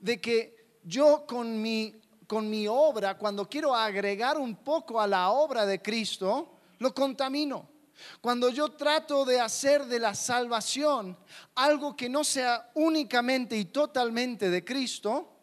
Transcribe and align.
de 0.00 0.20
que 0.20 0.78
yo 0.82 1.24
con 1.26 1.60
mi, 1.60 1.94
con 2.26 2.48
mi 2.48 2.66
obra, 2.66 3.16
cuando 3.16 3.48
quiero 3.48 3.74
agregar 3.74 4.38
un 4.38 4.56
poco 4.56 5.00
a 5.00 5.06
la 5.06 5.30
obra 5.30 5.66
de 5.66 5.80
Cristo, 5.80 6.58
lo 6.78 6.94
contamino. 6.94 7.68
Cuando 8.20 8.48
yo 8.48 8.70
trato 8.70 9.24
de 9.26 9.40
hacer 9.40 9.84
de 9.84 9.98
la 9.98 10.14
salvación 10.14 11.18
algo 11.54 11.94
que 11.94 12.08
no 12.08 12.24
sea 12.24 12.70
únicamente 12.74 13.56
y 13.56 13.66
totalmente 13.66 14.48
de 14.48 14.64
Cristo, 14.64 15.36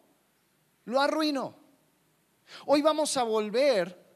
lo 0.84 1.00
arruino. 1.00 1.54
Hoy 2.66 2.82
vamos 2.82 3.16
a 3.16 3.22
volver 3.22 4.06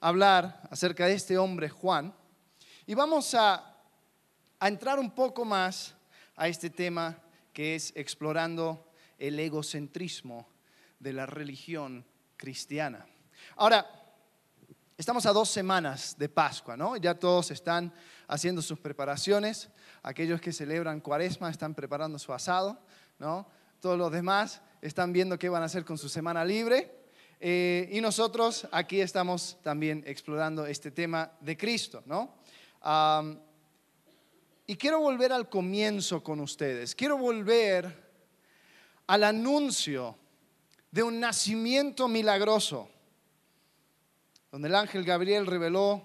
a 0.00 0.08
hablar 0.08 0.68
acerca 0.70 1.06
de 1.06 1.14
este 1.14 1.38
hombre 1.38 1.70
Juan 1.70 2.14
y 2.84 2.94
vamos 2.94 3.34
a, 3.34 3.76
a 4.58 4.68
entrar 4.68 4.98
un 4.98 5.10
poco 5.10 5.44
más 5.44 5.94
a 6.34 6.48
este 6.48 6.68
tema 6.68 7.18
que 7.52 7.76
es 7.76 7.92
explorando 7.96 8.85
el 9.18 9.38
egocentrismo 9.38 10.48
de 10.98 11.12
la 11.12 11.26
religión 11.26 12.04
cristiana. 12.36 13.06
Ahora, 13.56 13.86
estamos 14.96 15.26
a 15.26 15.32
dos 15.32 15.48
semanas 15.48 16.16
de 16.18 16.28
Pascua, 16.28 16.76
¿no? 16.76 16.96
Ya 16.96 17.14
todos 17.14 17.50
están 17.50 17.92
haciendo 18.28 18.62
sus 18.62 18.78
preparaciones. 18.78 19.68
Aquellos 20.02 20.40
que 20.40 20.52
celebran 20.52 21.00
Cuaresma 21.00 21.50
están 21.50 21.74
preparando 21.74 22.18
su 22.18 22.32
asado, 22.32 22.80
¿no? 23.18 23.46
Todos 23.80 23.98
los 23.98 24.10
demás 24.10 24.62
están 24.80 25.12
viendo 25.12 25.38
qué 25.38 25.48
van 25.48 25.62
a 25.62 25.66
hacer 25.66 25.84
con 25.84 25.98
su 25.98 26.08
semana 26.08 26.44
libre. 26.44 27.06
Eh, 27.38 27.88
y 27.92 28.00
nosotros 28.00 28.66
aquí 28.72 29.00
estamos 29.00 29.58
también 29.62 30.02
explorando 30.06 30.66
este 30.66 30.90
tema 30.90 31.32
de 31.40 31.56
Cristo, 31.56 32.02
¿no? 32.06 32.34
y 34.68 34.76
quiero 34.76 35.00
volver 35.00 35.32
al 35.32 35.48
comienzo 35.48 36.22
con 36.22 36.38
ustedes. 36.38 36.94
Quiero 36.94 37.18
volver 37.18 38.05
al 39.06 39.24
anuncio 39.24 40.16
de 40.90 41.02
un 41.02 41.20
nacimiento 41.20 42.08
milagroso, 42.08 42.88
donde 44.50 44.68
el 44.68 44.74
ángel 44.74 45.04
Gabriel 45.04 45.46
reveló 45.46 46.02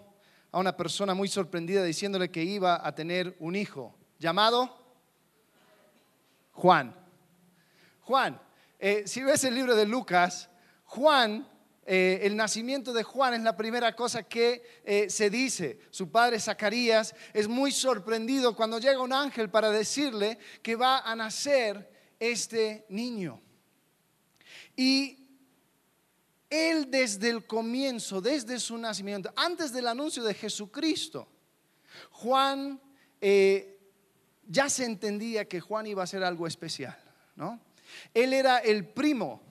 a 0.51 0.59
una 0.59 0.75
persona 0.75 1.13
muy 1.13 1.27
sorprendida 1.27 1.83
diciéndole 1.83 2.29
que 2.29 2.43
iba 2.43 2.85
a 2.85 2.93
tener 2.93 3.35
un 3.39 3.55
hijo 3.55 3.95
llamado 4.19 4.77
Juan. 6.51 6.95
Juan, 8.01 8.41
eh, 8.79 9.03
si 9.05 9.23
ves 9.23 9.43
el 9.45 9.55
libro 9.55 9.75
de 9.75 9.85
Lucas, 9.85 10.49
Juan 10.85 11.47
eh, 11.83 12.19
el 12.27 12.35
nacimiento 12.35 12.93
de 12.93 13.03
Juan 13.03 13.33
es 13.33 13.41
la 13.41 13.57
primera 13.57 13.95
cosa 13.95 14.23
que 14.23 14.81
eh, 14.85 15.09
se 15.09 15.29
dice. 15.29 15.79
Su 15.89 16.11
padre 16.11 16.39
Zacarías 16.39 17.15
es 17.33 17.47
muy 17.47 17.71
sorprendido 17.71 18.55
cuando 18.55 18.79
llega 18.79 19.01
un 19.01 19.13
ángel 19.13 19.49
para 19.49 19.71
decirle 19.71 20.37
que 20.61 20.75
va 20.75 20.99
a 20.99 21.15
nacer 21.15 21.89
este 22.21 22.85
niño. 22.89 23.41
Y 24.75 25.17
él 26.49 26.91
desde 26.91 27.29
el 27.29 27.47
comienzo, 27.47 28.21
desde 28.21 28.59
su 28.59 28.77
nacimiento, 28.77 29.33
antes 29.35 29.73
del 29.73 29.87
anuncio 29.87 30.23
de 30.23 30.35
Jesucristo, 30.35 31.27
Juan 32.11 32.79
eh, 33.19 33.79
ya 34.47 34.69
se 34.69 34.85
entendía 34.85 35.45
que 35.45 35.59
Juan 35.59 35.87
iba 35.87 36.03
a 36.03 36.07
ser 36.07 36.23
algo 36.23 36.45
especial, 36.45 36.97
¿no? 37.35 37.59
Él 38.13 38.33
era 38.33 38.59
el 38.59 38.87
primo 38.87 39.41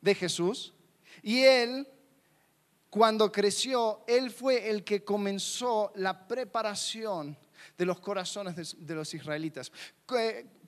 de 0.00 0.14
Jesús 0.14 0.74
y 1.22 1.40
él, 1.40 1.88
cuando 2.88 3.32
creció, 3.32 4.04
él 4.06 4.30
fue 4.30 4.70
el 4.70 4.84
que 4.84 5.04
comenzó 5.04 5.92
la 5.96 6.28
preparación 6.28 7.36
de 7.76 7.86
los 7.86 8.00
corazones 8.00 8.76
de, 8.78 8.94
los 8.94 9.14
israelitas, 9.14 9.72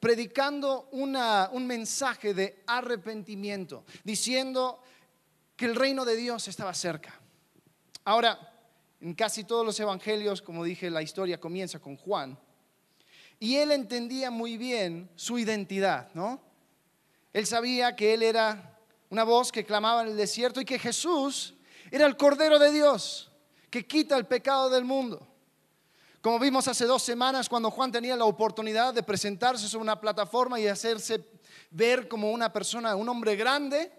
predicando 0.04 0.90
un 0.92 1.66
mensaje 1.66 2.34
de 2.34 2.62
arrepentimiento, 2.66 3.86
diciendo 4.04 4.82
que 5.56 5.64
el 5.64 5.74
reino 5.74 6.04
de 6.04 6.14
Dios 6.14 6.46
estaba 6.46 6.74
cerca. 6.74 7.18
Ahora, 8.04 8.38
en 9.00 9.14
casi 9.14 9.44
todos 9.44 9.64
los 9.64 9.80
evangelios, 9.80 10.42
como 10.42 10.62
dije, 10.62 10.90
la 10.90 11.00
historia 11.00 11.40
comienza 11.40 11.78
con 11.78 11.96
Juan. 11.96 12.38
Y 13.40 13.56
él 13.56 13.72
entendía 13.72 14.30
muy 14.30 14.58
bien 14.58 15.08
su 15.16 15.38
identidad, 15.38 16.10
¿no? 16.12 16.38
Él 17.32 17.46
sabía 17.46 17.96
que 17.96 18.12
él 18.12 18.22
era 18.22 18.78
una 19.08 19.24
voz 19.24 19.50
que 19.50 19.64
clamaba 19.64 20.02
en 20.02 20.08
el 20.08 20.18
desierto 20.18 20.60
y 20.60 20.66
que 20.66 20.78
Jesús 20.78 21.54
era 21.90 22.04
el 22.04 22.18
Cordero 22.18 22.58
de 22.58 22.72
Dios 22.72 23.32
que 23.70 23.86
quita 23.86 24.18
el 24.18 24.26
pecado 24.26 24.68
del 24.68 24.84
mundo. 24.84 25.26
Como 26.24 26.38
vimos 26.38 26.66
hace 26.68 26.86
dos 26.86 27.02
semanas 27.02 27.50
cuando 27.50 27.70
Juan 27.70 27.92
tenía 27.92 28.16
la 28.16 28.24
oportunidad 28.24 28.94
de 28.94 29.02
presentarse 29.02 29.68
sobre 29.68 29.82
una 29.82 30.00
plataforma 30.00 30.58
y 30.58 30.66
hacerse 30.66 31.22
ver 31.70 32.08
como 32.08 32.30
una 32.30 32.50
persona, 32.50 32.96
un 32.96 33.10
hombre 33.10 33.36
grande, 33.36 33.92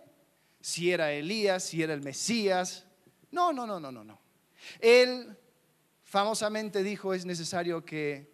si 0.60 0.92
era 0.92 1.12
Elías, 1.12 1.66
si 1.66 1.84
era 1.84 1.94
el 1.94 2.02
Mesías. 2.02 2.88
No, 3.30 3.54
no, 3.54 3.68
no, 3.68 3.80
no, 3.80 3.92
no, 3.92 4.04
no. 4.04 4.20
Él 4.80 5.38
famosamente 6.02 6.82
dijo, 6.82 7.14
es 7.14 7.28
necesario 7.28 7.86
que 7.86 8.34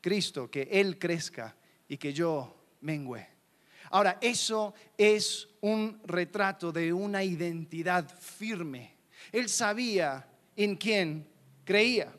Cristo, 0.00 0.50
que 0.50 0.62
Él 0.72 0.98
crezca 0.98 1.54
y 1.86 1.98
que 1.98 2.12
yo 2.12 2.56
mengüe. 2.80 3.24
Ahora, 3.90 4.18
eso 4.20 4.74
es 4.98 5.48
un 5.60 6.00
retrato 6.06 6.72
de 6.72 6.92
una 6.92 7.22
identidad 7.22 8.04
firme. 8.18 8.96
Él 9.30 9.48
sabía 9.48 10.28
en 10.56 10.74
quién 10.74 11.28
creía. 11.64 12.12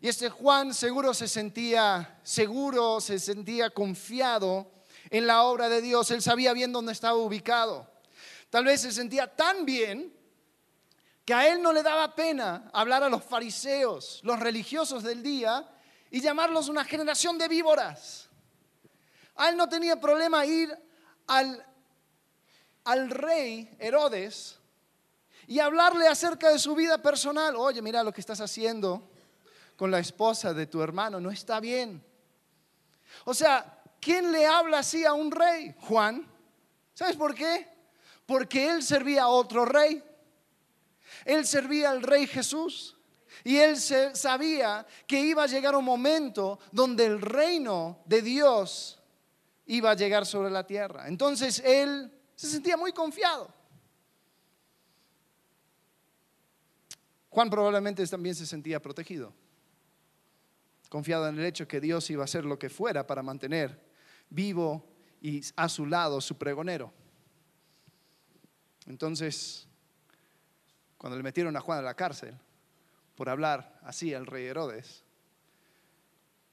Y 0.00 0.08
este 0.08 0.30
Juan 0.30 0.72
seguro 0.72 1.12
se 1.12 1.28
sentía 1.28 2.18
seguro, 2.22 3.00
se 3.00 3.18
sentía 3.18 3.68
confiado 3.68 4.70
en 5.10 5.26
la 5.26 5.42
obra 5.42 5.68
de 5.68 5.82
Dios. 5.82 6.10
Él 6.10 6.22
sabía 6.22 6.54
bien 6.54 6.72
dónde 6.72 6.92
estaba 6.92 7.18
ubicado. 7.18 7.86
Tal 8.48 8.64
vez 8.64 8.80
se 8.80 8.92
sentía 8.92 9.26
tan 9.34 9.66
bien 9.66 10.10
que 11.26 11.34
a 11.34 11.48
él 11.48 11.60
no 11.60 11.74
le 11.74 11.82
daba 11.82 12.14
pena 12.14 12.70
hablar 12.72 13.02
a 13.02 13.10
los 13.10 13.22
fariseos, 13.22 14.20
los 14.22 14.40
religiosos 14.40 15.02
del 15.02 15.22
día, 15.22 15.68
y 16.10 16.22
llamarlos 16.22 16.68
una 16.68 16.84
generación 16.84 17.36
de 17.36 17.48
víboras. 17.48 18.28
A 19.36 19.50
él 19.50 19.56
no 19.56 19.68
tenía 19.68 20.00
problema 20.00 20.46
ir 20.46 20.76
al, 21.26 21.64
al 22.84 23.10
rey 23.10 23.76
Herodes 23.78 24.58
y 25.46 25.60
hablarle 25.60 26.08
acerca 26.08 26.48
de 26.48 26.58
su 26.58 26.74
vida 26.74 27.02
personal. 27.02 27.54
Oye, 27.54 27.82
mira 27.82 28.02
lo 28.02 28.12
que 28.12 28.20
estás 28.22 28.40
haciendo 28.40 29.09
con 29.80 29.90
la 29.90 29.98
esposa 29.98 30.52
de 30.52 30.66
tu 30.66 30.82
hermano, 30.82 31.18
no 31.20 31.30
está 31.30 31.58
bien. 31.58 32.04
O 33.24 33.32
sea, 33.32 33.82
¿quién 33.98 34.30
le 34.30 34.44
habla 34.44 34.80
así 34.80 35.06
a 35.06 35.14
un 35.14 35.30
rey? 35.30 35.74
Juan. 35.78 36.30
¿Sabes 36.92 37.16
por 37.16 37.34
qué? 37.34 37.66
Porque 38.26 38.68
él 38.68 38.82
servía 38.82 39.22
a 39.22 39.28
otro 39.28 39.64
rey. 39.64 40.04
Él 41.24 41.46
servía 41.46 41.92
al 41.92 42.02
rey 42.02 42.26
Jesús. 42.26 42.98
Y 43.42 43.56
él 43.56 43.78
sabía 43.78 44.86
que 45.06 45.18
iba 45.18 45.44
a 45.44 45.46
llegar 45.46 45.74
un 45.74 45.86
momento 45.86 46.58
donde 46.70 47.06
el 47.06 47.18
reino 47.18 48.02
de 48.04 48.20
Dios 48.20 49.00
iba 49.64 49.92
a 49.92 49.94
llegar 49.94 50.26
sobre 50.26 50.50
la 50.50 50.66
tierra. 50.66 51.08
Entonces 51.08 51.58
él 51.64 52.12
se 52.34 52.48
sentía 52.48 52.76
muy 52.76 52.92
confiado. 52.92 53.50
Juan 57.30 57.48
probablemente 57.48 58.06
también 58.08 58.34
se 58.34 58.44
sentía 58.44 58.82
protegido, 58.82 59.32
confiado 60.90 61.26
en 61.26 61.38
el 61.38 61.46
hecho 61.46 61.66
que 61.66 61.80
Dios 61.80 62.10
iba 62.10 62.22
a 62.22 62.26
hacer 62.26 62.44
lo 62.44 62.58
que 62.58 62.68
fuera 62.68 63.06
para 63.06 63.22
mantener 63.22 63.80
vivo 64.28 64.86
y 65.22 65.40
a 65.56 65.70
su 65.70 65.86
lado 65.86 66.20
su 66.20 66.36
pregonero. 66.36 66.92
Entonces, 68.86 69.66
cuando 70.98 71.16
le 71.16 71.22
metieron 71.22 71.56
a 71.56 71.60
Juan 71.60 71.78
a 71.78 71.82
la 71.82 71.94
cárcel 71.94 72.34
por 73.14 73.30
hablar 73.30 73.80
así 73.84 74.12
al 74.12 74.26
rey 74.26 74.44
Herodes, 74.44 75.02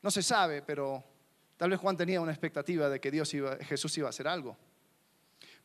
no 0.02 0.10
se 0.10 0.24
sabe, 0.24 0.62
pero 0.62 1.04
Tal 1.58 1.72
vez 1.72 1.80
Juan 1.80 1.98
tenía 1.98 2.22
una 2.22 2.32
expectativa 2.32 2.88
de 2.88 3.02
que 3.02 3.10
Dios 3.10 3.34
iba, 3.34 3.58
Jesús 3.58 3.98
iba 3.98 4.08
a 4.08 4.12
hacer 4.12 4.28
algo. 4.28 4.56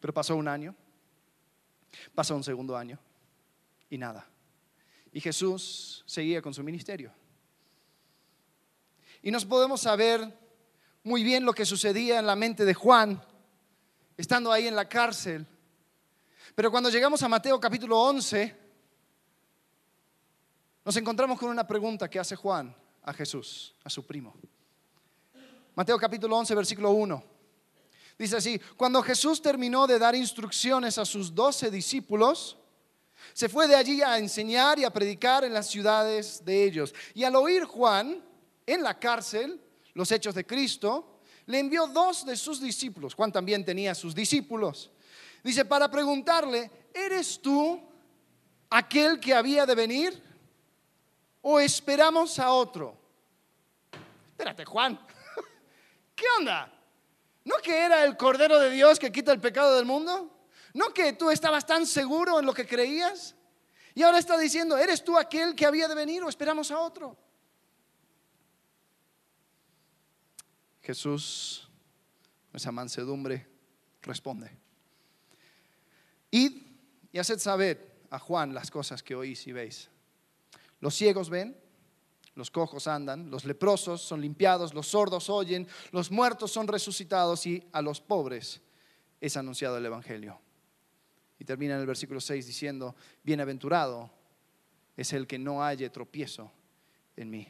Pero 0.01 0.13
pasó 0.13 0.35
un 0.35 0.49
año, 0.49 0.75
pasó 2.15 2.35
un 2.35 2.43
segundo 2.43 2.77
año 2.77 2.99
y 3.91 3.99
nada. 3.99 4.27
Y 5.13 5.21
Jesús 5.21 6.03
seguía 6.07 6.41
con 6.41 6.55
su 6.55 6.65
ministerio. 6.65 7.13
Y 9.23 9.31
nos 9.31 9.45
podemos 9.45 9.81
saber 9.81 10.37
muy 11.05 11.23
bien 11.23 11.45
lo 11.45 11.53
que 11.53 11.65
sucedía 11.65 12.19
en 12.19 12.27
la 12.27 12.35
mente 12.35 12.65
de 12.65 12.75
Juan, 12.75 13.23
estando 14.17 14.51
ahí 14.51 14.67
en 14.67 14.75
la 14.75 14.89
cárcel. 14.89 15.47
Pero 16.57 16.71
cuando 16.71 16.91
llegamos 16.91 17.23
a 17.23 17.29
Mateo 17.29 17.61
capítulo 17.61 18.01
11, 18.01 18.57
nos 20.85 20.97
encontramos 20.97 21.39
con 21.39 21.51
una 21.51 21.67
pregunta 21.67 22.11
que 22.11 22.19
hace 22.19 22.35
Juan 22.35 22.75
a 23.05 23.13
Jesús, 23.13 23.75
a 23.85 23.91
su 23.91 24.05
primo. 24.05 24.35
Mateo 25.77 25.97
capítulo 25.99 26.37
11, 26.37 26.55
versículo 26.57 26.91
1. 26.91 27.25
Dice 28.19 28.37
así, 28.37 28.61
cuando 28.77 29.03
Jesús 29.03 29.41
terminó 29.41 29.87
de 29.87 30.01
dar 30.01 30.17
instrucciones 30.17 30.99
a 30.99 31.05
sus 31.05 31.33
doce 31.33 31.71
discípulos, 31.71 32.59
se 33.33 33.49
fue 33.49 33.69
de 33.69 33.77
allí 33.77 34.03
a 34.03 34.19
enseñar 34.19 34.81
y 34.81 34.85
a 34.85 34.93
predicar 34.93 35.45
en 35.45 35.55
las 35.55 35.69
ciudades 35.69 36.45
de 36.45 36.65
ellos. 36.65 36.93
Y 37.15 37.23
al 37.23 37.37
oír 37.37 37.65
Juan 37.65 38.32
en 38.73 38.83
la 38.83 38.99
cárcel 38.99 39.61
los 39.95 40.11
hechos 40.11 40.35
de 40.35 40.47
Cristo, 40.47 41.21
le 41.47 41.59
envió 41.59 41.87
dos 41.87 42.25
de 42.25 42.37
sus 42.37 42.61
discípulos. 42.61 43.15
Juan 43.15 43.33
también 43.33 43.65
tenía 43.65 43.95
sus 43.95 44.15
discípulos. 44.15 44.91
Dice, 45.43 45.65
para 45.65 45.91
preguntarle, 45.91 46.71
¿eres 46.95 47.41
tú 47.41 47.81
aquel 48.71 49.21
que 49.21 49.35
había 49.35 49.67
de 49.67 49.75
venir? 49.75 50.23
¿O 51.43 51.59
esperamos 51.59 52.39
a 52.39 52.53
otro? 52.53 52.97
Espérate, 54.29 54.65
Juan. 54.65 54.99
¿Qué 56.15 56.25
onda? 56.39 56.73
¿No 57.45 57.57
que 57.57 57.77
era 57.77 58.05
el 58.05 58.17
Cordero 58.17 58.59
de 58.59 58.71
Dios 58.71 58.99
que 58.99 59.11
quita 59.11 59.33
el 59.33 59.41
pecado 59.41 59.77
del 59.77 59.85
mundo? 59.85 60.47
¿No 60.75 60.95
que 60.95 61.13
tú 61.13 61.31
estabas 61.31 61.67
tan 61.67 61.87
seguro 61.87 62.39
en 62.39 62.47
lo 62.47 62.55
que 62.55 62.67
creías? 62.67 63.35
Y 63.95 64.03
ahora 64.03 64.19
está 64.19 64.39
diciendo, 64.39 64.79
¿eres 64.79 65.05
tú 65.05 65.19
aquel 65.19 65.55
que 65.55 65.67
había 65.67 65.89
de 65.89 65.95
venir 65.95 66.23
o 66.23 66.29
esperamos 66.29 66.71
a 66.71 66.79
otro? 66.79 67.17
Jesús, 70.83 71.69
esa 72.53 72.73
mansedumbre, 72.73 73.47
responde. 74.03 74.51
Id 76.31 76.63
y 77.13 77.19
haced 77.19 77.39
saber 77.39 78.07
a 78.11 78.19
Juan 78.19 78.53
las 78.53 78.71
cosas 78.71 79.03
que 79.03 79.15
oís 79.15 79.47
y 79.47 79.53
veis. 79.53 79.89
Los 80.81 80.95
ciegos 80.95 81.31
ven, 81.31 81.57
los 82.35 82.51
cojos 82.51 82.87
andan, 82.87 83.31
los 83.31 83.45
leprosos 83.45 84.03
son 84.03 84.21
limpiados, 84.21 84.75
los 84.75 84.89
sordos 84.89 85.31
oyen, 85.31 85.69
los 85.93 86.11
muertos 86.11 86.51
son 86.51 86.67
resucitados 86.67 87.47
y 87.47 87.67
a 87.73 87.83
los 87.83 88.01
pobres 88.01 88.61
es 89.21 89.37
anunciado 89.37 89.77
el 89.77 89.87
Evangelio. 89.87 90.41
Y 91.39 91.45
termina 91.45 91.75
en 91.75 91.81
el 91.81 91.87
versículo 91.87 92.21
6 92.21 92.47
diciendo, 92.47 92.97
bienaventurado 93.23 94.11
es 94.97 95.13
el 95.13 95.27
que 95.27 95.39
no 95.39 95.63
halle 95.63 95.91
tropiezo 95.91 96.51
en 97.17 97.31
mí. 97.31 97.49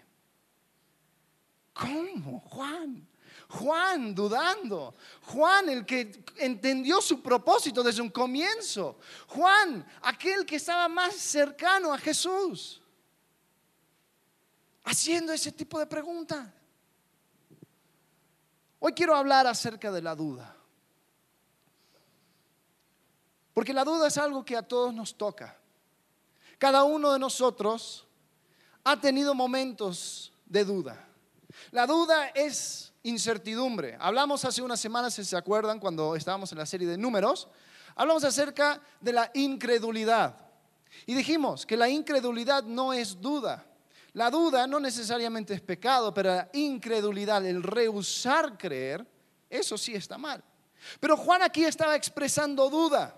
¿Cómo, 1.73 2.41
Juan? 2.41 3.09
Juan 3.53 4.15
dudando. 4.15 4.95
Juan 5.27 5.69
el 5.69 5.85
que 5.85 6.25
entendió 6.37 7.03
su 7.03 7.21
propósito 7.21 7.83
desde 7.83 8.01
un 8.01 8.09
comienzo. 8.09 8.99
Juan, 9.29 9.87
aquel 10.01 10.47
que 10.47 10.57
estaba 10.57 10.89
más 10.89 11.15
cercano 11.17 11.93
a 11.93 11.99
Jesús. 11.99 12.81
Haciendo 14.85 15.33
ese 15.33 15.53
tipo 15.53 15.79
de 15.79 15.87
preguntas. 15.87 16.49
Hoy 18.79 18.95
quiero 18.95 19.15
hablar 19.15 19.47
acerca 19.47 19.93
de 19.93 20.01
la 20.01 20.15
duda. 20.15 20.57
Porque 23.53 23.75
la 23.75 23.85
duda 23.85 24.09
es 24.09 24.17
algo 24.17 24.45
que 24.45 24.57
a 24.57 24.67
todos 24.67 24.95
nos 24.95 25.15
toca. 25.15 25.59
Cada 26.59 26.85
uno 26.85 27.13
de 27.13 27.19
nosotros 27.19 28.07
ha 28.83 28.99
tenido 28.99 29.35
momentos 29.35 30.33
de 30.47 30.65
duda. 30.65 31.07
La 31.71 31.87
duda 31.87 32.29
es 32.29 32.92
incertidumbre. 33.03 33.97
Hablamos 34.01 34.45
hace 34.45 34.63
unas 34.63 34.81
semanas, 34.81 35.15
si 35.15 35.25
se 35.25 35.37
acuerdan, 35.37 35.79
cuando 35.79 36.15
estábamos 36.15 36.53
en 36.53 36.59
la 36.59 36.67
serie 36.67 36.87
de 36.87 36.99
números, 36.99 37.49
hablamos 37.95 38.25
acerca 38.25 38.81
de 39.01 39.13
la 39.13 39.31
incredulidad. 39.35 40.37
Y 41.07 41.15
dijimos 41.15 41.67
que 41.67 41.77
la 41.77 41.89
incredulidad 41.89 42.65
no 42.65 42.93
es 42.93 43.21
duda. 43.21 43.67
La 44.13 44.31
duda 44.31 44.67
no 44.67 44.79
necesariamente 44.79 45.55
es 45.55 45.61
pecado, 45.61 46.13
pero 46.13 46.35
la 46.35 46.49
incredulidad, 46.53 47.45
el 47.47 47.63
rehusar 47.63 48.59
creer, 48.59 49.07
eso 49.49 49.79
sí 49.79 49.95
está 49.95 50.19
mal. 50.19 50.43
Pero 51.01 51.17
Juan 51.17 51.43
aquí 51.43 51.65
estaba 51.65 51.97
expresando 51.97 52.69
duda. 52.69 53.17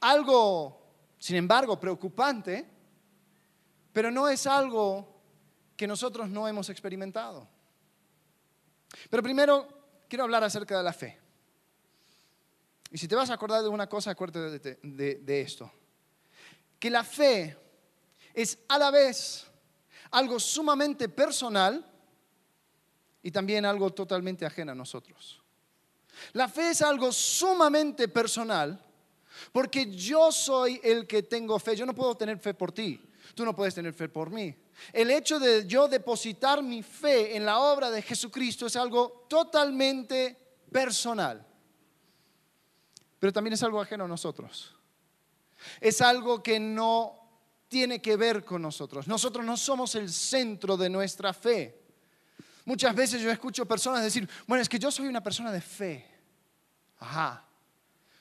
Algo, 0.00 0.80
sin 1.18 1.36
embargo, 1.36 1.78
preocupante, 1.78 2.66
pero 3.92 4.10
no 4.10 4.28
es 4.28 4.46
algo 4.46 5.06
que 5.76 5.86
nosotros 5.86 6.28
no 6.28 6.48
hemos 6.48 6.68
experimentado. 6.70 7.46
Pero 9.10 9.22
primero 9.22 9.68
quiero 10.08 10.24
hablar 10.24 10.44
acerca 10.44 10.76
de 10.76 10.82
la 10.82 10.92
fe. 10.92 11.18
Y 12.90 12.98
si 12.98 13.06
te 13.06 13.14
vas 13.14 13.30
a 13.30 13.34
acordar 13.34 13.62
de 13.62 13.68
una 13.68 13.86
cosa, 13.86 14.10
acuérdate 14.10 14.78
de, 14.82 15.40
esto. 15.40 15.70
Que 16.78 16.90
la 16.90 17.04
fe 17.04 17.56
es 18.32 18.58
a 18.68 18.78
la 18.78 18.90
vez 18.90 19.46
algo 20.10 20.40
sumamente 20.40 21.08
personal 21.08 21.84
y 23.22 23.30
también 23.30 23.66
algo 23.66 23.92
totalmente 23.92 24.46
ajeno 24.46 24.72
a 24.72 24.74
nosotros. 24.74 25.42
La 26.32 26.48
fe 26.48 26.70
es 26.70 26.82
algo 26.82 27.12
sumamente 27.12 28.08
personal 28.08 28.82
porque 29.52 29.94
yo 29.94 30.32
soy 30.32 30.80
el 30.82 31.06
que 31.06 31.22
tengo 31.22 31.58
fe. 31.58 31.76
Yo 31.76 31.84
no 31.84 31.94
puedo 31.94 32.16
tener 32.16 32.38
fe 32.38 32.54
por 32.54 32.72
ti. 32.72 33.07
Tú 33.38 33.44
no 33.44 33.54
puedes 33.54 33.72
tener 33.72 33.94
fe 33.94 34.08
por 34.08 34.30
mí. 34.30 34.52
El 34.92 35.12
hecho 35.12 35.38
de 35.38 35.64
yo 35.64 35.86
depositar 35.86 36.60
mi 36.60 36.82
fe 36.82 37.36
en 37.36 37.46
la 37.46 37.60
obra 37.60 37.88
de 37.88 38.02
Jesucristo 38.02 38.66
es 38.66 38.74
algo 38.74 39.26
totalmente 39.28 40.36
personal. 40.72 41.46
Pero 43.20 43.32
también 43.32 43.54
es 43.54 43.62
algo 43.62 43.80
ajeno 43.80 44.06
a 44.06 44.08
nosotros. 44.08 44.74
Es 45.80 46.00
algo 46.00 46.42
que 46.42 46.58
no 46.58 47.14
tiene 47.68 48.02
que 48.02 48.16
ver 48.16 48.44
con 48.44 48.60
nosotros. 48.60 49.06
Nosotros 49.06 49.46
no 49.46 49.56
somos 49.56 49.94
el 49.94 50.10
centro 50.10 50.76
de 50.76 50.90
nuestra 50.90 51.32
fe. 51.32 51.80
Muchas 52.64 52.92
veces 52.92 53.22
yo 53.22 53.30
escucho 53.30 53.66
personas 53.66 54.02
decir, 54.02 54.28
bueno, 54.48 54.62
es 54.62 54.68
que 54.68 54.80
yo 54.80 54.90
soy 54.90 55.06
una 55.06 55.22
persona 55.22 55.52
de 55.52 55.60
fe. 55.60 56.04
Ajá. 56.98 57.44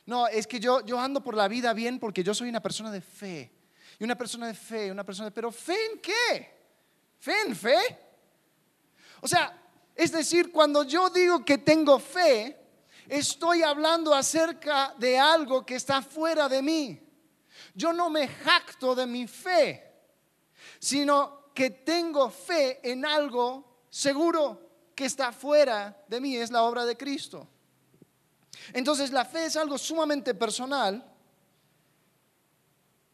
No, 0.06 0.28
es 0.28 0.46
que 0.46 0.60
yo, 0.60 0.86
yo 0.86 1.00
ando 1.00 1.24
por 1.24 1.34
la 1.34 1.48
vida 1.48 1.74
bien 1.74 1.98
porque 1.98 2.24
yo 2.24 2.36
soy 2.36 2.50
una 2.50 2.62
persona 2.62 2.92
de 2.92 3.02
fe. 3.02 3.57
Y 4.00 4.04
una 4.04 4.18
persona 4.18 4.48
de 4.48 4.54
fe, 4.54 4.92
una 4.92 5.04
persona 5.04 5.30
de... 5.30 5.32
Pero 5.32 5.52
fe 5.52 5.76
en 5.92 6.00
qué? 6.00 6.58
¿Fe 7.20 7.42
en 7.48 7.56
fe? 7.56 8.00
O 9.22 9.28
sea, 9.28 9.60
es 9.96 10.12
decir, 10.12 10.52
cuando 10.52 10.84
yo 10.84 11.10
digo 11.10 11.44
que 11.44 11.58
tengo 11.58 11.98
fe, 11.98 12.56
estoy 13.08 13.64
hablando 13.64 14.14
acerca 14.14 14.94
de 14.98 15.18
algo 15.18 15.66
que 15.66 15.76
está 15.76 16.02
fuera 16.02 16.48
de 16.48 16.62
mí. 16.62 17.02
Yo 17.74 17.92
no 17.94 18.10
me 18.10 18.28
jacto 18.28 18.94
de 18.94 19.08
mi 19.08 19.28
fe, 19.28 19.84
sino 20.80 21.52
que 21.54 21.72
tengo 21.72 22.30
fe 22.30 22.80
en 22.88 23.06
algo 23.06 23.82
seguro 23.90 24.62
que 24.94 25.06
está 25.06 25.32
fuera 25.32 26.04
de 26.08 26.22
mí, 26.22 26.36
es 26.36 26.52
la 26.52 26.64
obra 26.64 26.86
de 26.86 26.96
Cristo. 26.96 27.48
Entonces 28.74 29.12
la 29.12 29.26
fe 29.26 29.46
es 29.46 29.56
algo 29.56 29.78
sumamente 29.78 30.34
personal 30.36 31.04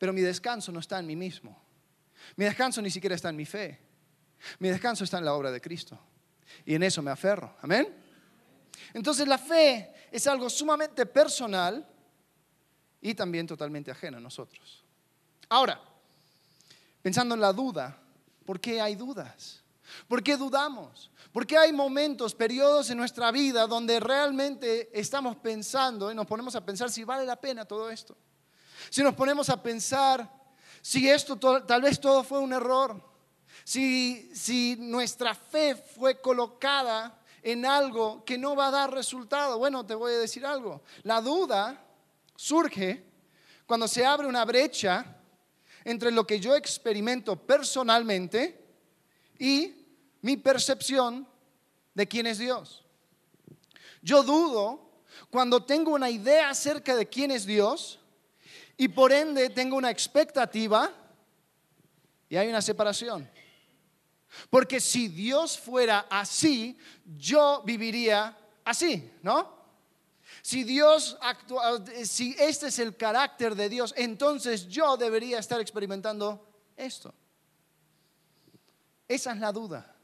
pero 0.04 0.12
mi 0.12 0.20
descanso 0.20 0.70
no 0.74 0.82
está 0.82 1.00
en 1.00 1.08
mí 1.08 1.16
mismo. 1.16 1.58
Mi 2.36 2.44
descanso 2.44 2.82
ni 2.82 2.92
siquiera 2.92 3.16
está 3.16 3.30
en 3.30 3.38
mi 3.38 3.46
fe. 3.46 3.80
Mi 4.60 4.68
descanso 4.68 5.06
está 5.06 5.18
en 5.18 5.24
la 5.24 5.34
obra 5.34 5.50
de 5.50 5.62
Cristo. 5.62 5.98
Y 6.66 6.76
en 6.76 6.84
eso 6.84 7.02
me 7.02 7.10
aferro. 7.10 7.56
Amén. 7.62 7.88
Entonces 8.94 9.26
la 9.26 9.38
fe 9.38 9.94
es 10.12 10.28
algo 10.28 10.50
sumamente 10.50 11.06
personal 11.06 11.88
y 13.00 13.14
también 13.14 13.48
totalmente 13.48 13.92
ajeno 13.92 14.18
a 14.18 14.20
nosotros. 14.20 14.84
Ahora, 15.48 15.82
pensando 17.02 17.34
en 17.36 17.40
la 17.40 17.54
duda, 17.54 17.98
¿por 18.46 18.60
qué 18.60 18.82
hay 18.82 18.96
dudas? 18.96 19.64
¿Por 20.10 20.22
qué 20.22 20.36
dudamos? 20.36 21.12
¿Por 21.32 21.48
qué 21.48 21.58
hay 21.58 21.72
momentos, 21.72 22.36
periodos 22.36 22.90
en 22.90 22.98
nuestra 22.98 23.32
vida 23.32 23.68
donde 23.68 24.02
realmente 24.02 24.90
estamos 24.92 25.38
pensando 25.38 26.12
y 26.12 26.16
nos 26.16 26.28
ponemos 26.28 26.58
a 26.58 26.66
pensar 26.66 26.92
si 26.92 27.06
vale 27.06 27.26
la 27.26 27.40
pena 27.40 27.64
todo 27.64 27.90
esto? 27.90 28.18
Si 28.90 29.02
nos 29.04 29.16
ponemos 29.16 29.50
a 29.50 29.62
pensar, 29.62 30.30
si 30.82 31.10
esto 31.10 31.38
tal 31.38 31.82
vez 31.82 32.00
todo 32.00 32.24
fue 32.24 32.40
un 32.40 32.54
error, 32.54 33.02
si, 33.64 34.30
si 34.34 34.76
nuestra 34.80 35.34
fe 35.34 35.76
fue 35.76 36.20
colocada 36.20 37.20
en 37.42 37.66
algo 37.66 38.24
que 38.26 38.38
no 38.38 38.56
va 38.56 38.68
a 38.68 38.72
dar 38.72 38.94
resultado, 38.94 39.58
bueno, 39.58 39.86
te 39.86 39.96
voy 39.96 40.14
a 40.14 40.20
decir 40.20 40.46
algo. 40.46 40.82
La 41.04 41.22
duda 41.22 41.86
surge 42.36 43.04
cuando 43.66 43.88
se 43.88 44.06
abre 44.06 44.28
una 44.28 44.46
brecha 44.46 45.18
entre 45.84 46.12
lo 46.12 46.26
que 46.26 46.40
yo 46.40 46.56
experimento 46.56 47.36
personalmente 47.36 48.64
y 49.38 49.86
mi 50.22 50.38
percepción 50.38 51.28
de 51.94 52.08
quién 52.08 52.28
es 52.28 52.38
Dios. 52.38 52.84
Yo 54.02 54.24
dudo 54.24 54.90
cuando 55.30 55.64
tengo 55.64 55.92
una 55.92 56.10
idea 56.10 56.50
acerca 56.50 56.96
de 56.96 57.08
quién 57.08 57.32
es 57.32 57.46
Dios 57.46 58.00
y 58.78 58.88
por 58.88 59.12
ende 59.12 59.50
tengo 59.50 59.78
una 59.78 59.92
expectativa 59.92 60.92
y 62.30 62.36
hay 62.36 62.50
una 62.50 62.62
separación. 62.62 63.30
Porque 64.50 64.80
si 64.80 65.08
Dios 65.08 65.58
fuera 65.58 66.08
así, 66.10 66.78
yo 67.18 67.62
viviría 67.64 68.36
así, 68.66 69.12
¿no? 69.22 69.64
Si 70.42 70.64
Dios 70.64 71.18
actúa, 71.22 71.84
si 72.04 72.36
este 72.40 72.68
es 72.68 72.80
el 72.80 72.98
carácter 72.98 73.56
de 73.56 73.70
Dios, 73.70 73.94
entonces 73.96 74.68
yo 74.68 74.98
debería 74.98 75.40
estar 75.40 75.62
experimentando 75.62 76.46
esto. 76.76 77.14
Esa 79.08 79.34
es 79.34 79.40
la 79.40 79.52
duda. 79.52 79.96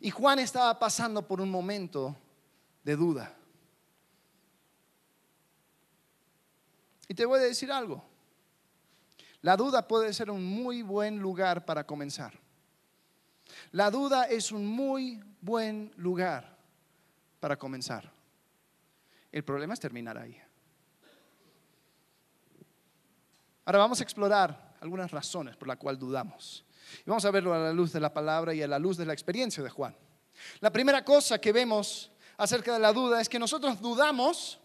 Y 0.00 0.10
Juan 0.10 0.38
estaba 0.38 0.78
pasando 0.78 1.26
por 1.26 1.40
un 1.40 1.50
momento 1.50 2.16
de 2.84 2.96
duda. 2.96 3.37
Y 7.08 7.14
te 7.14 7.24
voy 7.24 7.40
a 7.40 7.42
decir 7.42 7.72
algo. 7.72 8.04
La 9.40 9.56
duda 9.56 9.88
puede 9.88 10.12
ser 10.12 10.30
un 10.30 10.44
muy 10.44 10.82
buen 10.82 11.18
lugar 11.18 11.64
para 11.64 11.84
comenzar. 11.84 12.38
La 13.72 13.90
duda 13.90 14.24
es 14.24 14.52
un 14.52 14.66
muy 14.66 15.22
buen 15.40 15.92
lugar 15.96 16.56
para 17.40 17.56
comenzar. 17.56 18.12
El 19.32 19.44
problema 19.44 19.74
es 19.74 19.80
terminar 19.80 20.18
ahí. 20.18 20.36
Ahora 23.64 23.78
vamos 23.78 24.00
a 24.00 24.02
explorar 24.02 24.76
algunas 24.80 25.10
razones 25.10 25.56
por 25.56 25.68
las 25.68 25.76
cuales 25.76 26.00
dudamos. 26.00 26.64
Y 27.00 27.10
vamos 27.10 27.24
a 27.24 27.30
verlo 27.30 27.52
a 27.54 27.58
la 27.58 27.72
luz 27.72 27.92
de 27.92 28.00
la 28.00 28.12
palabra 28.12 28.54
y 28.54 28.62
a 28.62 28.68
la 28.68 28.78
luz 28.78 28.96
de 28.96 29.06
la 29.06 29.12
experiencia 29.12 29.62
de 29.62 29.70
Juan. 29.70 29.94
La 30.60 30.72
primera 30.72 31.04
cosa 31.04 31.40
que 31.40 31.52
vemos 31.52 32.10
acerca 32.36 32.72
de 32.72 32.78
la 32.78 32.92
duda 32.92 33.20
es 33.20 33.28
que 33.28 33.38
nosotros 33.38 33.80
dudamos 33.80 34.58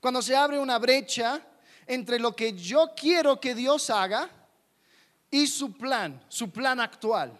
cuando 0.00 0.22
se 0.22 0.34
abre 0.34 0.58
una 0.58 0.78
brecha 0.78 1.40
entre 1.86 2.18
lo 2.18 2.34
que 2.34 2.52
yo 2.52 2.92
quiero 2.96 3.40
que 3.40 3.54
Dios 3.54 3.90
haga 3.90 4.30
y 5.30 5.46
su 5.46 5.72
plan, 5.72 6.22
su 6.28 6.50
plan 6.50 6.80
actual. 6.80 7.38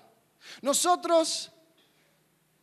Nosotros 0.62 1.50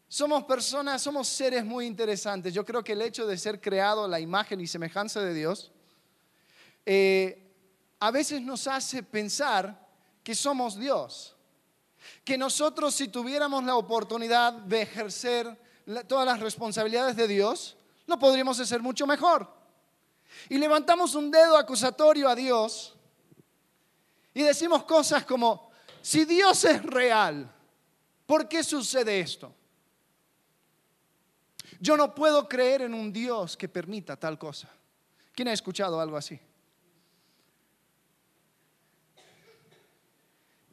somos 0.08 0.44
personas, 0.44 1.02
somos 1.02 1.28
seres 1.28 1.66
muy 1.66 1.86
interesantes. 1.86 2.54
Yo 2.54 2.64
creo 2.66 2.84
que 2.84 2.94
el 2.94 3.02
hecho 3.02 3.28
de 3.28 3.38
ser 3.38 3.60
creado 3.60 4.06
a 4.06 4.08
la 4.08 4.20
imagen 4.20 4.62
y 4.62 4.68
semejanza 4.68 5.22
de 5.22 5.34
Dios 5.34 5.72
eh, 6.86 7.54
a 8.00 8.12
veces 8.12 8.42
nos 8.42 8.68
hace 8.68 9.04
pensar 9.04 9.88
que 10.24 10.36
somos 10.36 10.78
Dios. 10.78 11.36
Que 12.24 12.38
nosotros 12.38 12.94
si 12.94 13.08
tuviéramos 13.08 13.64
la 13.64 13.76
oportunidad 13.76 14.54
de 14.54 14.84
ejercer 14.84 15.60
todas 16.08 16.26
las 16.26 16.40
responsabilidades 16.40 17.16
de 17.16 17.28
Dios, 17.28 17.76
lo 18.06 18.20
podríamos 18.20 18.60
hacer 18.60 18.82
mucho 18.82 19.08
mejor. 19.08 19.57
Y 20.50 20.58
levantamos 20.58 21.16
un 21.16 21.32
dedo 21.32 21.58
acusatorio 21.58 22.30
a 22.30 22.36
Dios 22.36 22.96
y 24.34 24.44
decimos 24.44 24.84
cosas 24.84 25.26
como, 25.26 25.72
si 26.02 26.24
Dios 26.24 26.64
es 26.64 26.84
real, 26.84 27.52
¿por 28.26 28.48
qué 28.48 28.64
sucede 28.64 29.20
esto? 29.20 29.54
Yo 31.80 31.98
no 31.98 32.14
puedo 32.14 32.48
creer 32.48 32.84
en 32.84 32.94
un 32.94 33.12
Dios 33.12 33.58
que 33.58 33.68
permita 33.68 34.16
tal 34.16 34.38
cosa. 34.38 34.70
¿Quién 35.34 35.48
ha 35.48 35.54
escuchado 35.54 36.00
algo 36.00 36.18
así? 36.18 36.40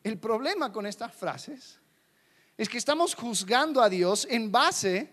El 0.03 0.19
problema 0.19 0.71
con 0.71 0.87
estas 0.87 1.15
frases 1.15 1.79
es 2.57 2.69
que 2.69 2.79
estamos 2.79 3.15
juzgando 3.15 3.83
a 3.83 3.89
Dios 3.89 4.27
en 4.31 4.53
base 4.53 5.11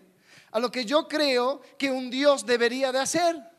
a 0.50 0.60
lo 0.60 0.70
que 0.70 0.84
yo 0.84 1.08
creo 1.08 1.62
que 1.78 1.90
un 1.90 2.10
Dios 2.10 2.44
debería 2.44 2.92
de 2.92 2.98
hacer. 2.98 3.51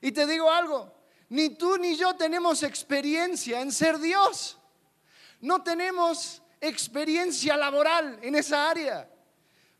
Y 0.00 0.12
te 0.12 0.26
digo 0.26 0.50
algo, 0.50 0.94
ni 1.28 1.50
tú 1.50 1.76
ni 1.78 1.96
yo 1.96 2.14
tenemos 2.16 2.62
experiencia 2.62 3.60
en 3.60 3.72
ser 3.72 3.98
Dios. 3.98 4.58
No 5.40 5.62
tenemos 5.62 6.42
experiencia 6.60 7.56
laboral 7.56 8.18
en 8.22 8.34
esa 8.34 8.70
área. 8.70 9.08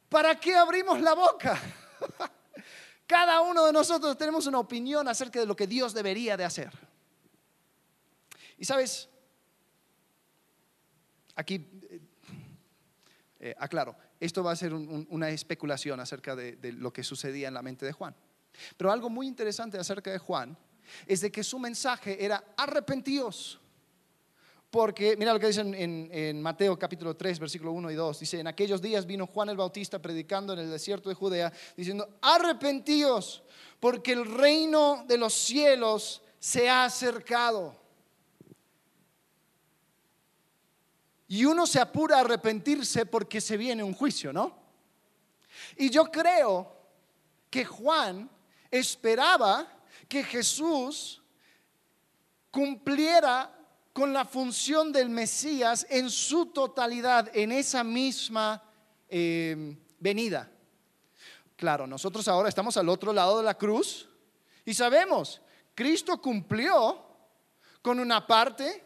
¿Para 0.09 0.39
qué 0.39 0.57
abrimos 0.57 1.01
la 1.01 1.15
boca? 1.15 1.61
Cada 3.07 3.41
uno 3.41 3.65
de 3.65 3.73
nosotros 3.73 4.17
tenemos 4.19 4.47
una 4.47 4.59
opinión 4.59 5.09
acerca 5.09 5.41
de 5.41 5.47
lo 5.47 5.57
que 5.57 5.67
Dios 5.67 5.95
debería 5.95 6.37
de 6.37 6.45
hacer. 6.45 6.71
Y 8.59 8.65
sabes, 8.65 9.09
Aquí, 11.39 11.65
eh, 11.89 12.01
eh, 13.39 13.55
aclaro, 13.59 13.95
esto 14.19 14.43
va 14.43 14.51
a 14.51 14.57
ser 14.57 14.75
una 14.75 15.31
especulación 15.31 16.01
acerca 16.01 16.35
de, 16.35 16.59
lo 16.73 16.93
que 16.93 17.05
sucedía 17.05 17.47
en 17.47 17.55
la 17.55 17.63
mente 17.63 17.87
de 17.87 17.93
Juan. 17.93 18.13
Pero 18.77 18.91
algo 18.91 19.09
muy 19.11 19.27
interesante 19.27 19.79
acerca 19.79 20.11
de 20.11 20.19
Juan 20.19 20.57
es 21.07 21.21
de 21.21 21.31
que 21.31 21.45
su 21.45 21.59
mensaje 21.59 22.23
era 22.25 22.43
arrepentíos. 22.57 23.61
Porque, 24.71 25.17
mira 25.17 25.33
lo 25.33 25.41
que 25.41 25.47
dice 25.47 25.62
en, 25.62 26.11
en, 26.12 26.43
Mateo 26.43 26.79
capítulo 26.79 27.17
3, 27.17 27.38
versículo 27.38 27.73
1 27.73 27.91
y 27.91 27.95
2. 27.95 28.21
Dice, 28.21 28.41
en 28.41 28.47
aquellos 28.47 28.83
días 28.83 29.07
vino 29.07 29.27
Juan 29.27 29.49
el 29.49 29.57
Bautista 29.57 29.99
predicando 29.99 30.53
en 30.53 30.59
el 30.59 30.71
desierto 30.71 31.09
de 31.09 31.15
Judea, 31.15 31.50
diciendo, 31.75 32.19
arrepentíos, 32.21 33.43
porque 33.81 34.12
el 34.12 34.27
reino 34.27 35.05
de 35.09 35.17
los 35.17 35.33
cielos 35.33 36.23
se 36.38 36.69
ha 36.69 36.85
acercado. 36.85 37.81
Y 41.29 41.45
uno 41.47 41.67
se 41.67 41.81
apura 41.81 42.17
a 42.17 42.21
arrepentirse 42.21 43.07
porque 43.07 43.41
se 43.41 43.57
viene 43.57 43.83
un 43.83 43.95
juicio, 43.95 44.33
¿no? 44.33 44.59
Y 45.77 45.88
yo 45.88 46.05
creo 46.07 46.77
que 47.50 47.65
Juan 47.65 48.31
esperaba 48.71 49.67
que 50.09 50.23
Jesús 50.23 51.23
cumpliera 52.51 53.55
con 53.93 54.13
la 54.13 54.25
función 54.25 54.93
del 54.93 55.11
Mesías 55.11 55.87
en 55.91 56.09
su 56.09 56.47
totalidad, 56.47 57.31
en 57.35 57.53
esa 57.53 57.83
misma 57.83 58.63
eh, 59.09 59.77
venida. 59.99 60.51
Claro, 61.57 61.87
nosotros 61.87 62.29
ahora 62.29 62.49
estamos 62.49 62.77
al 62.77 62.89
otro 62.89 63.13
lado 63.13 63.39
de 63.39 63.45
la 63.45 63.59
cruz 63.59 64.09
y 64.65 64.75
sabemos, 64.75 65.41
Cristo 65.75 66.21
cumplió 66.23 67.05
con 67.83 67.99
una 67.99 68.27
parte 68.27 68.85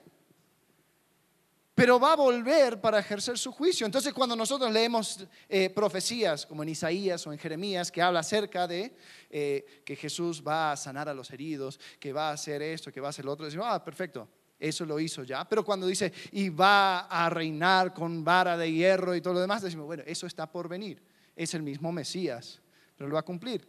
pero 1.83 1.99
va 1.99 2.13
a 2.13 2.17
volver 2.17 2.81
para 2.81 3.01
ejercer 3.01 3.37
su 3.37 3.51
juicio. 3.51 3.85
Entonces 3.85 4.13
cuando 4.13 4.37
nosotros 4.37 4.71
leemos 4.71 5.27
eh, 5.49 5.69
profecías 5.69 6.47
como 6.47 6.63
en 6.63 6.69
Isaías 6.69 7.27
o 7.27 7.33
en 7.33 7.41
Jeremías 7.41 7.91
que 7.91 8.01
habla 8.01 8.21
acerca 8.21 8.69
de 8.69 8.95
eh, 9.29 9.83
que 9.85 9.97
Jesús 9.97 10.45
va 10.47 10.71
a 10.71 10.77
sanar 10.77 11.09
a 11.09 11.13
los 11.13 11.33
heridos, 11.33 11.81
que 11.99 12.13
va 12.13 12.29
a 12.29 12.35
hacer 12.35 12.63
esto, 12.63 12.93
que 12.93 13.01
va 13.01 13.09
a 13.09 13.11
hacer 13.11 13.25
lo 13.25 13.33
otro, 13.33 13.47
decimos, 13.47 13.67
ah, 13.69 13.83
perfecto, 13.83 14.29
eso 14.61 14.87
lo 14.87 15.01
hizo 15.01 15.25
ya. 15.25 15.45
Pero 15.49 15.65
cuando 15.65 15.89
dice, 15.89 16.13
y 16.31 16.51
va 16.51 17.01
a 17.01 17.29
reinar 17.29 17.93
con 17.93 18.23
vara 18.23 18.57
de 18.57 18.71
hierro 18.71 19.17
y 19.17 19.21
todo 19.21 19.35
lo 19.35 19.41
demás, 19.41 19.63
decimos, 19.63 19.87
bueno, 19.87 20.05
eso 20.07 20.29
está 20.29 20.49
por 20.49 20.69
venir. 20.69 21.03
Es 21.35 21.53
el 21.53 21.65
mismo 21.65 21.91
Mesías, 21.91 22.61
pero 22.97 23.09
lo 23.09 23.15
va 23.15 23.21
a 23.21 23.25
cumplir. 23.25 23.67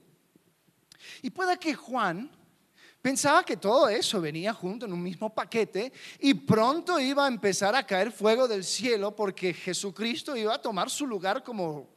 Y 1.24 1.32
puede 1.32 1.58
que 1.58 1.74
Juan 1.74 2.29
Pensaba 3.03 3.43
que 3.43 3.57
todo 3.57 3.89
eso 3.89 4.22
venía 4.22 4.53
junto 4.53 4.86
en 4.86 4.93
un 4.93 5.03
mismo 5.03 5.36
paquete 5.36 5.91
y 6.19 6.33
pronto 6.33 7.01
iba 7.01 7.25
a 7.25 7.27
empezar 7.27 7.75
a 7.75 7.86
caer 7.86 8.13
fuego 8.13 8.48
del 8.48 8.63
cielo 8.63 9.13
porque 9.13 9.53
Jesucristo 9.53 10.38
iba 10.38 10.55
a 10.55 10.62
tomar 10.62 10.89
su 10.89 11.05
lugar 11.05 11.43
como 11.43 11.89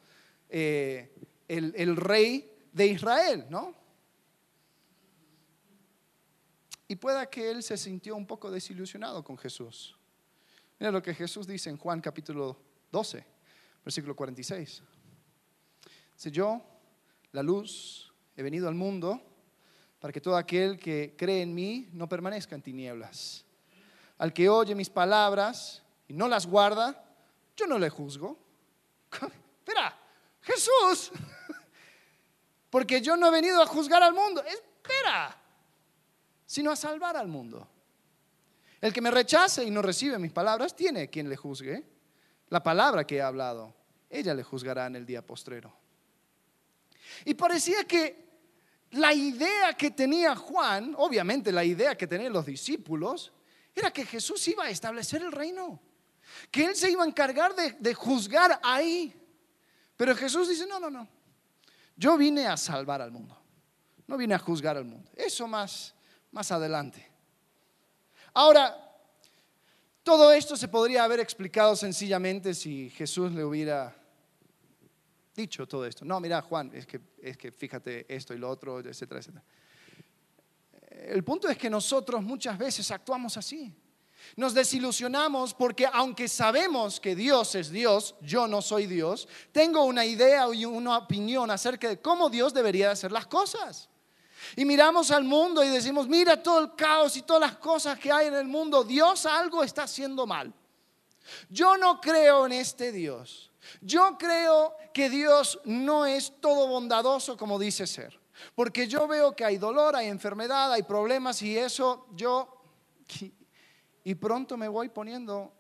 eh, 0.49 1.15
el, 1.47 1.73
el 1.77 1.95
rey 1.95 2.53
de 2.73 2.89
Israel, 2.89 3.47
¿no? 3.49 3.73
Y 6.89 6.97
pueda 6.97 7.31
que 7.31 7.53
él 7.53 7.63
se 7.63 7.77
sintió 7.77 8.17
un 8.17 8.27
poco 8.27 8.51
desilusionado 8.51 9.23
con 9.23 9.39
Jesús. 9.39 9.97
Mira 10.81 10.91
lo 10.91 11.01
que 11.01 11.15
Jesús 11.15 11.47
dice 11.47 11.71
en 11.71 11.77
Juan 11.77 12.01
capítulo 12.01 12.61
12, 12.91 13.25
versículo 13.85 14.17
46. 14.17 14.83
Dice, 16.17 16.31
yo, 16.33 16.61
la 17.31 17.45
luz, 17.45 18.13
he 18.37 18.43
venido 18.43 18.67
al 18.67 18.75
mundo 18.75 19.23
para 20.01 20.13
que 20.13 20.21
todo 20.21 20.37
aquel 20.37 20.79
que 20.79 21.15
cree 21.17 21.43
en 21.43 21.55
mí 21.55 21.89
no 21.93 22.09
permanezca 22.09 22.55
en 22.55 22.63
tinieblas. 22.63 23.45
Al 24.19 24.33
que 24.33 24.49
oye 24.49 24.75
mis 24.75 24.91
palabras 24.91 25.83
y 26.09 26.15
no 26.15 26.29
las 26.29 26.47
guarda, 26.47 27.05
yo 27.57 27.67
no 27.67 27.79
le 27.79 27.91
juzgo. 27.91 28.39
Espera, 29.59 29.99
Jesús, 30.43 31.11
porque 32.71 33.01
yo 33.01 33.17
no 33.17 33.29
he 33.29 33.31
venido 33.31 33.61
a 33.61 33.67
juzgar 33.67 34.03
al 34.03 34.15
mundo, 34.15 34.45
espera, 34.45 35.37
sino 36.47 36.71
a 36.71 36.77
salvar 36.77 37.17
al 37.17 37.27
mundo. 37.27 37.67
El 38.81 38.93
que 38.93 39.01
me 39.01 39.11
rechace 39.11 39.65
y 39.65 39.71
no 39.71 39.83
recibe 39.83 40.19
mis 40.19 40.31
palabras, 40.31 40.77
tiene 40.77 41.11
quien 41.11 41.29
le 41.29 41.37
juzgue. 41.37 41.83
La 42.51 42.63
palabra 42.63 43.05
que 43.05 43.17
he 43.17 43.23
hablado, 43.23 43.75
ella 44.09 44.35
le 44.35 44.45
juzgará 44.45 44.87
en 44.87 44.95
el 44.95 45.05
día 45.05 45.27
postrero. 45.27 45.75
Y 47.25 47.35
parecía 47.35 47.85
que 47.85 48.26
la 48.93 49.13
idea 49.13 49.75
que 49.75 49.91
tenía 49.91 50.35
Juan, 50.37 50.95
obviamente 50.97 51.53
la 51.53 51.65
idea 51.65 51.97
que 51.97 52.07
tenían 52.07 52.33
los 52.33 52.47
discípulos, 52.47 53.33
era 53.75 53.91
que 53.91 54.07
Jesús 54.07 54.47
iba 54.49 54.65
a 54.65 54.71
establecer 54.71 55.23
el 55.23 55.33
reino, 55.33 55.81
que 56.51 56.65
Él 56.65 56.77
se 56.77 56.91
iba 56.91 57.05
a 57.05 57.07
encargar 57.07 57.55
de, 57.55 57.95
juzgar 57.95 58.59
ahí. 58.63 59.15
Pero 59.97 60.15
Jesús 60.15 60.49
dice, 60.49 60.67
no, 60.67 60.81
no, 60.81 60.91
no, 60.91 61.09
yo 61.97 62.17
vine 62.17 62.47
a 62.47 62.57
salvar 62.57 63.03
al 63.03 63.11
mundo, 63.11 63.37
no 64.07 64.17
vine 64.17 64.35
a 64.35 64.39
juzgar 64.39 64.77
al 64.77 64.85
mundo. 64.85 65.11
Eso 65.15 65.47
más, 65.47 65.95
más 66.31 66.51
adelante. 66.53 67.11
Ahora, 68.33 68.83
todo 70.03 70.33
esto 70.33 70.57
se 70.57 70.69
podría 70.69 71.05
haber 71.05 71.21
explicado 71.21 71.75
sencillamente 71.75 72.55
si 72.55 72.91
Jesús 72.91 73.33
le 73.33 73.45
hubiera 73.45 73.95
dicho 75.37 75.69
todo 75.69 75.87
esto. 75.87 76.05
No, 76.05 76.19
mira, 76.19 76.43
Juan, 76.43 76.71
es 76.75 76.87
que, 76.87 77.01
es 77.21 77.37
que 77.37 77.53
fíjate 77.53 78.07
esto 78.09 78.35
y 78.35 78.39
lo 78.39 78.49
otro, 78.49 78.81
etcétera, 78.81 79.21
etcétera. 79.21 79.45
El 80.91 81.23
punto 81.23 81.49
es 81.49 81.59
que 81.59 81.69
nosotros 81.69 82.23
muchas 82.23 82.57
veces 82.57 82.91
actuamos 82.91 83.37
así. 83.37 83.73
Nos 84.35 84.55
desilusionamos 84.55 85.55
porque 85.55 85.87
aunque 85.93 86.27
sabemos 86.27 86.99
que 86.99 87.15
Dios 87.15 87.55
es 87.55 87.71
Dios, 87.71 88.17
yo 88.23 88.49
no 88.49 88.61
soy 88.61 88.87
Dios, 88.87 89.29
tengo 89.53 89.85
una 89.85 90.05
idea 90.05 90.53
y 90.53 90.65
una 90.65 90.99
opinión 90.99 91.51
acerca 91.51 91.89
de 91.89 92.01
cómo 92.01 92.29
Dios 92.29 92.53
debería 92.53 92.91
hacer 92.91 93.13
las 93.13 93.27
cosas. 93.27 93.89
Y 94.57 94.65
miramos 94.65 95.11
al 95.11 95.25
mundo 95.25 95.63
y 95.63 95.69
decimos, 95.69 96.09
mira 96.09 96.43
todo 96.43 96.61
el 96.61 96.75
caos 96.75 97.17
y 97.17 97.23
todas 97.23 97.41
las 97.41 97.59
cosas 97.59 97.99
que 97.99 98.11
hay 98.11 98.29
en 98.29 98.35
el 98.35 98.47
mundo, 98.47 98.85
Dios 98.85 99.27
algo 99.27 99.63
está 99.63 99.85
haciendo 99.85 100.27
mal. 100.27 100.53
Yo 101.49 101.77
no 101.77 102.01
creo 102.01 102.47
en 102.47 102.53
este 102.53 102.93
Dios. 102.93 103.51
Yo 103.81 104.17
creo 104.19 104.77
que 104.93 105.09
Dios 105.11 105.61
no 105.65 106.07
es 106.07 106.33
todo 106.41 106.69
bondadoso 106.69 107.37
como 107.37 107.59
dice 107.59 107.87
ser. 107.87 108.19
Porque 108.55 108.87
yo 108.87 109.07
veo 109.07 109.35
que 109.35 109.45
hay 109.45 109.57
dolor, 109.57 109.97
hay 109.97 110.09
enfermedad, 110.09 110.73
hay 110.73 110.83
problemas 110.83 111.41
y 111.43 111.57
eso 111.57 112.07
yo... 112.15 112.53
Y 114.05 114.15
pronto 114.15 114.57
me 114.57 114.69
voy 114.69 114.89
poniendo 114.89 115.53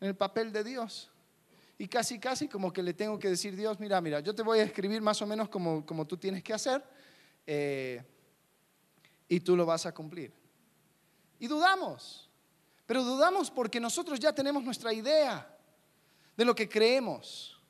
en 0.00 0.08
el 0.08 0.16
papel 0.16 0.52
de 0.52 0.62
Dios. 0.62 1.10
Y 1.78 1.88
casi, 1.88 2.20
casi 2.20 2.46
como 2.46 2.72
que 2.72 2.82
le 2.82 2.94
tengo 2.94 3.18
que 3.18 3.28
decir, 3.28 3.56
Dios, 3.56 3.80
mira, 3.80 4.00
mira, 4.00 4.20
yo 4.20 4.34
te 4.34 4.42
voy 4.42 4.60
a 4.60 4.62
escribir 4.62 5.02
más 5.02 5.20
o 5.20 5.26
menos 5.26 5.48
como, 5.48 5.84
como 5.84 6.06
tú 6.06 6.16
tienes 6.16 6.42
que 6.44 6.52
hacer 6.52 6.80
eh, 7.44 8.04
y 9.28 9.40
tú 9.40 9.56
lo 9.56 9.66
vas 9.66 9.84
a 9.86 9.92
cumplir. 9.92 10.32
Y 11.40 11.48
dudamos, 11.48 12.30
pero 12.86 13.02
dudamos 13.02 13.50
porque 13.50 13.80
nosotros 13.80 14.20
ya 14.20 14.32
tenemos 14.32 14.62
nuestra 14.62 14.92
idea 14.92 15.51
de 16.36 16.44
lo 16.44 16.54
que 16.54 16.68
creemos 16.68 17.60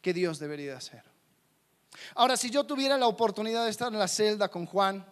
que 0.00 0.12
Dios 0.12 0.38
debería 0.38 0.76
hacer. 0.76 1.02
Ahora, 2.14 2.36
si 2.36 2.50
yo 2.50 2.64
tuviera 2.64 2.96
la 2.98 3.06
oportunidad 3.06 3.64
de 3.64 3.70
estar 3.70 3.92
en 3.92 3.98
la 3.98 4.08
celda 4.08 4.48
con 4.48 4.66
Juan, 4.66 5.04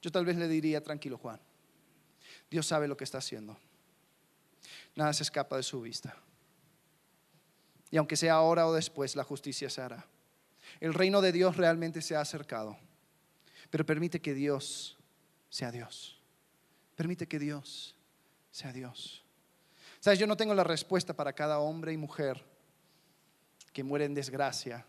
yo 0.00 0.10
tal 0.10 0.24
vez 0.24 0.36
le 0.36 0.48
diría, 0.48 0.82
tranquilo 0.82 1.18
Juan, 1.18 1.40
Dios 2.50 2.66
sabe 2.66 2.88
lo 2.88 2.96
que 2.96 3.04
está 3.04 3.18
haciendo. 3.18 3.56
Nada 4.94 5.12
se 5.12 5.22
escapa 5.22 5.56
de 5.56 5.62
su 5.62 5.80
vista. 5.80 6.16
Y 7.90 7.96
aunque 7.96 8.16
sea 8.16 8.34
ahora 8.34 8.66
o 8.66 8.72
después, 8.72 9.16
la 9.16 9.24
justicia 9.24 9.70
se 9.70 9.80
hará. 9.80 10.06
El 10.80 10.94
reino 10.94 11.20
de 11.20 11.32
Dios 11.32 11.56
realmente 11.56 12.02
se 12.02 12.16
ha 12.16 12.20
acercado. 12.20 12.76
Pero 13.70 13.86
permite 13.86 14.20
que 14.20 14.34
Dios 14.34 14.96
sea 15.50 15.70
Dios. 15.70 16.20
Permite 16.96 17.26
que 17.26 17.38
Dios 17.38 17.94
sea 18.50 18.72
Dios. 18.72 19.24
Sabes, 20.08 20.20
yo 20.20 20.26
no 20.26 20.38
tengo 20.38 20.54
la 20.54 20.64
respuesta 20.64 21.12
para 21.12 21.34
cada 21.34 21.58
hombre 21.58 21.92
y 21.92 21.98
mujer 21.98 22.42
que 23.74 23.84
muere 23.84 24.06
en 24.06 24.14
desgracia 24.14 24.86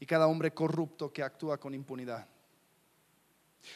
y 0.00 0.06
cada 0.06 0.28
hombre 0.28 0.54
corrupto 0.54 1.12
que 1.12 1.22
actúa 1.22 1.58
con 1.58 1.74
impunidad. 1.74 2.26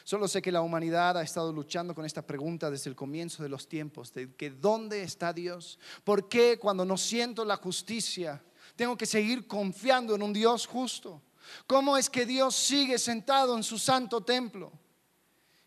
Solo 0.04 0.26
sé 0.26 0.40
que 0.40 0.50
la 0.50 0.62
humanidad 0.62 1.18
ha 1.18 1.22
estado 1.22 1.52
luchando 1.52 1.94
con 1.94 2.06
esta 2.06 2.22
pregunta 2.22 2.70
desde 2.70 2.88
el 2.88 2.96
comienzo 2.96 3.42
de 3.42 3.50
los 3.50 3.68
tiempos, 3.68 4.14
de 4.14 4.34
que 4.34 4.48
¿dónde 4.48 5.02
está 5.02 5.34
Dios? 5.34 5.78
¿Por 6.02 6.30
qué 6.30 6.58
cuando 6.58 6.86
no 6.86 6.96
siento 6.96 7.44
la 7.44 7.58
justicia 7.58 8.42
tengo 8.74 8.96
que 8.96 9.04
seguir 9.04 9.46
confiando 9.46 10.14
en 10.14 10.22
un 10.22 10.32
Dios 10.32 10.66
justo? 10.66 11.20
¿Cómo 11.66 11.98
es 11.98 12.08
que 12.08 12.24
Dios 12.24 12.56
sigue 12.56 12.98
sentado 12.98 13.54
en 13.54 13.62
su 13.62 13.78
santo 13.78 14.22
templo? 14.22 14.72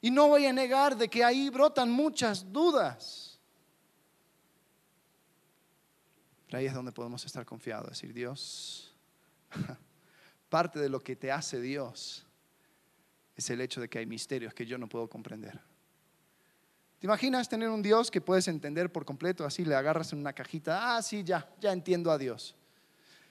Y 0.01 0.09
no 0.09 0.29
voy 0.29 0.47
a 0.47 0.53
negar 0.53 0.97
de 0.97 1.07
que 1.07 1.23
ahí 1.23 1.51
brotan 1.51 1.91
muchas 1.91 2.51
dudas. 2.51 3.32
Ahí 6.53 6.67
es 6.67 6.73
donde 6.73 6.91
podemos 6.91 7.25
estar 7.25 7.45
confiados, 7.45 7.89
decir, 7.89 8.13
Dios, 8.13 8.93
parte 10.49 10.79
de 10.79 10.87
lo 10.87 10.99
que 10.99 11.15
te 11.15 11.31
hace 11.31 11.59
Dios 11.59 12.25
es 13.35 13.49
el 13.49 13.61
hecho 13.61 13.81
de 13.81 13.89
que 13.89 13.97
hay 13.97 14.05
misterios 14.05 14.53
que 14.53 14.65
yo 14.65 14.77
no 14.77 14.87
puedo 14.87 15.09
comprender. 15.09 15.59
¿Te 16.99 17.07
imaginas 17.07 17.49
tener 17.49 17.69
un 17.69 17.81
Dios 17.81 18.11
que 18.11 18.21
puedes 18.21 18.47
entender 18.47 18.91
por 18.91 19.03
completo? 19.03 19.45
Así 19.45 19.65
le 19.65 19.73
agarras 19.73 20.13
en 20.13 20.19
una 20.19 20.33
cajita, 20.33 20.95
ah, 20.95 21.01
sí, 21.01 21.23
ya, 21.23 21.49
ya 21.59 21.71
entiendo 21.71 22.11
a 22.11 22.17
Dios. 22.17 22.55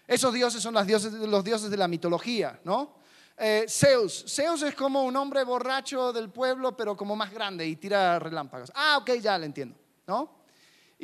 Esos 0.07 0.35
dioses 0.35 0.61
son 0.61 0.75
los 0.75 0.87
dioses, 0.87 1.12
los 1.12 1.45
dioses 1.45 1.71
de 1.71 1.76
la 1.76 1.87
mitología, 1.87 2.61
¿no? 2.64 2.97
Eh, 3.38 3.67
Zeus. 3.69 4.25
Zeus 4.26 4.62
es 4.62 4.75
como 4.75 5.05
un 5.05 5.17
hombre 5.17 5.45
borracho 5.45 6.12
del 6.12 6.29
pueblo, 6.29 6.76
pero 6.76 6.97
como 6.97 7.14
más 7.14 7.33
grande 7.33 7.67
y 7.67 7.76
tira 7.76 8.19
relámpagos. 8.19 8.73
Ah, 8.75 8.99
ok, 9.00 9.12
ya 9.21 9.38
le 9.38 9.47
entiendo, 9.47 9.76
¿no? 10.09 10.42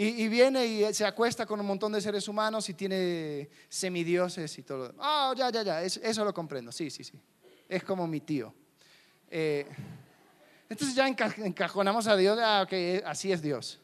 Y, 0.00 0.28
viene 0.28 0.64
y 0.64 0.94
se 0.94 1.04
acuesta 1.04 1.44
con 1.44 1.58
un 1.58 1.66
montón 1.66 1.90
de 1.90 2.00
seres 2.00 2.28
humanos 2.28 2.68
y 2.68 2.74
tiene 2.74 3.50
semidioses 3.68 4.56
y 4.56 4.62
todo. 4.62 4.94
Ah, 4.96 5.34
ya, 5.36 5.50
ya, 5.50 5.64
ya, 5.64 5.82
eso, 5.82 6.24
lo 6.24 6.32
comprendo. 6.32 6.70
Sí, 6.70 6.88
sí, 6.88 7.02
sí. 7.02 7.20
Es 7.68 7.82
como 7.82 8.06
mi 8.06 8.20
tío. 8.20 8.54
Eh, 9.28 9.66
entonces 10.68 10.94
ya 10.94 11.08
encajonamos 11.08 12.06
a 12.06 12.14
Dios, 12.14 12.38
ah, 12.40 12.62
ok, 12.64 12.72
eh, 12.74 13.02
así 13.04 13.32
es 13.32 13.42
Dios. 13.42 13.80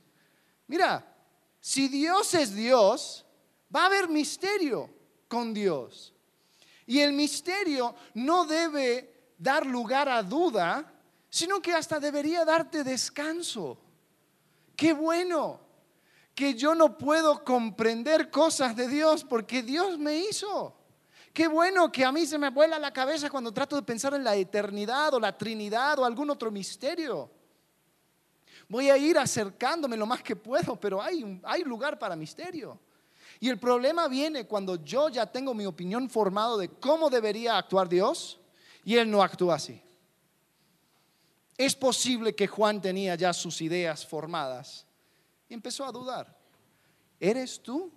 Mira, 0.68 1.04
si 1.58 1.88
Dios 1.88 2.32
es 2.34 2.54
Dios, 2.54 3.26
va 3.74 3.82
a 3.82 3.86
haber 3.86 4.08
misterio 4.08 4.88
con 5.26 5.52
Dios. 5.52 6.14
Y 6.86 7.00
el 7.00 7.12
misterio 7.12 7.92
no 8.14 8.46
debe 8.46 9.32
dar 9.36 9.66
lugar 9.66 10.08
a 10.08 10.22
duda, 10.22 10.94
sino 11.28 11.60
que 11.60 11.72
hasta 11.72 11.98
debería 11.98 12.44
darte 12.44 12.84
descanso. 12.84 13.80
Qué 14.76 14.92
bueno 14.92 15.63
que 16.34 16.54
yo 16.54 16.74
no 16.74 16.98
puedo 16.98 17.44
comprender 17.44 18.30
cosas 18.30 18.74
de 18.74 18.88
Dios 18.88 19.24
porque 19.24 19.62
Dios 19.62 19.98
me 19.98 20.18
hizo. 20.18 20.74
Qué 21.32 21.46
bueno 21.46 21.90
que 21.90 22.04
a 22.04 22.12
mí 22.12 22.26
se 22.26 22.38
me 22.38 22.50
vuela 22.50 22.78
la 22.78 22.92
cabeza 22.92 23.30
cuando 23.30 23.52
trato 23.52 23.76
de 23.76 23.82
pensar 23.82 24.14
en 24.14 24.24
la 24.24 24.34
eternidad 24.34 25.14
o 25.14 25.20
la 25.20 25.36
Trinidad 25.36 25.98
o 25.98 26.04
algún 26.04 26.30
otro 26.30 26.50
misterio. 26.50 27.30
Voy 28.68 28.90
a 28.90 28.96
ir 28.96 29.18
acercándome 29.18 29.96
lo 29.96 30.06
más 30.06 30.22
que 30.22 30.36
puedo, 30.36 30.78
pero 30.78 31.00
hay, 31.00 31.40
hay 31.44 31.62
lugar 31.62 31.98
para 31.98 32.16
misterio. 32.16 32.80
Y 33.40 33.48
el 33.48 33.58
problema 33.58 34.08
viene 34.08 34.46
cuando 34.46 34.82
yo 34.82 35.08
ya 35.08 35.26
tengo 35.26 35.54
mi 35.54 35.66
opinión 35.66 36.08
formada 36.08 36.56
de 36.56 36.68
cómo 36.68 37.10
debería 37.10 37.58
actuar 37.58 37.88
Dios 37.88 38.40
y 38.84 38.96
Él 38.96 39.10
no 39.10 39.22
actúa 39.22 39.56
así. 39.56 39.80
Es 41.56 41.74
posible 41.74 42.34
que 42.34 42.46
Juan 42.46 42.80
tenía 42.80 43.14
ya 43.14 43.32
sus 43.32 43.60
ideas 43.60 44.06
formadas 44.06 44.86
y 45.48 45.54
empezó 45.54 45.84
a 45.84 45.92
dudar. 45.92 46.36
¿Eres 47.20 47.62
tú 47.62 47.92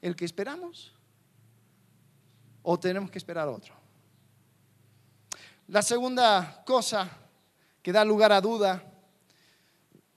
el 0.00 0.14
que 0.16 0.24
esperamos? 0.24 0.94
¿O 2.62 2.78
tenemos 2.78 3.10
que 3.10 3.18
esperar 3.18 3.48
otro? 3.48 3.74
La 5.68 5.82
segunda 5.82 6.62
cosa 6.64 7.10
que 7.82 7.92
da 7.92 8.04
lugar 8.04 8.32
a 8.32 8.40
duda 8.40 8.82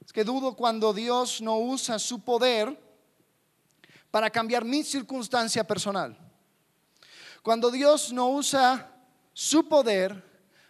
es 0.04 0.14
que 0.14 0.24
dudo 0.24 0.56
cuando 0.56 0.94
Dios 0.94 1.42
no 1.42 1.60
usa 1.60 2.00
su 2.00 2.24
poder 2.24 2.80
para 4.12 4.30
cambiar 4.30 4.66
mi 4.66 4.84
circunstancia 4.84 5.64
personal. 5.64 6.18
Cuando 7.44 7.70
Dios 7.70 8.12
no 8.12 8.30
usa 8.30 8.92
su 9.34 9.68
poder 9.68 10.24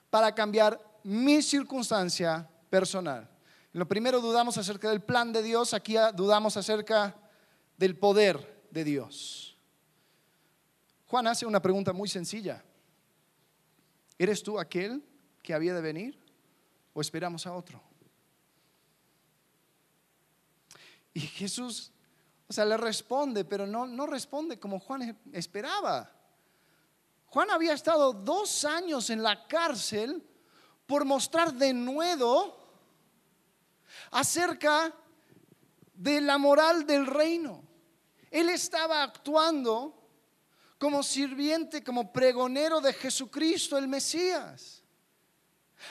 para 0.09 0.33
cambiar 0.33 0.79
mi 1.03 1.41
circunstancia 1.41 2.47
personal. 2.69 3.27
Lo 3.73 3.87
primero 3.87 4.19
dudamos 4.21 4.57
acerca 4.57 4.89
del 4.89 5.01
plan 5.01 5.31
de 5.31 5.43
Dios, 5.43 5.73
aquí 5.73 5.95
dudamos 6.15 6.57
acerca 6.57 7.15
del 7.77 7.97
poder 7.97 8.65
de 8.71 8.83
Dios. 8.83 9.57
Juan 11.07 11.27
hace 11.27 11.45
una 11.45 11.61
pregunta 11.61 11.93
muy 11.93 12.09
sencilla. 12.09 12.63
¿Eres 14.17 14.43
tú 14.43 14.59
aquel 14.59 15.03
que 15.41 15.53
había 15.53 15.73
de 15.73 15.81
venir 15.81 16.19
o 16.93 17.01
esperamos 17.01 17.45
a 17.47 17.53
otro? 17.53 17.81
Y 21.13 21.21
Jesús 21.21 21.91
o 22.49 22.53
sea, 22.53 22.65
le 22.65 22.77
responde, 22.77 23.45
pero 23.45 23.67
no, 23.67 23.85
no 23.85 24.07
responde 24.07 24.59
como 24.59 24.79
Juan 24.79 25.15
esperaba. 25.31 26.11
Juan 27.27 27.51
había 27.51 27.73
estado 27.73 28.11
dos 28.11 28.65
años 28.65 29.11
en 29.11 29.21
la 29.21 29.47
cárcel 29.47 30.27
por 30.87 31.05
mostrar 31.05 31.53
de 31.53 31.73
nuevo 31.73 32.58
acerca 34.11 34.93
de 35.93 36.21
la 36.21 36.37
moral 36.37 36.85
del 36.85 37.05
reino. 37.05 37.63
Él 38.31 38.49
estaba 38.49 39.03
actuando 39.03 39.95
como 40.77 41.03
sirviente, 41.03 41.83
como 41.83 42.11
pregonero 42.11 42.79
de 42.79 42.93
Jesucristo, 42.93 43.77
el 43.77 43.87
Mesías. 43.87 44.81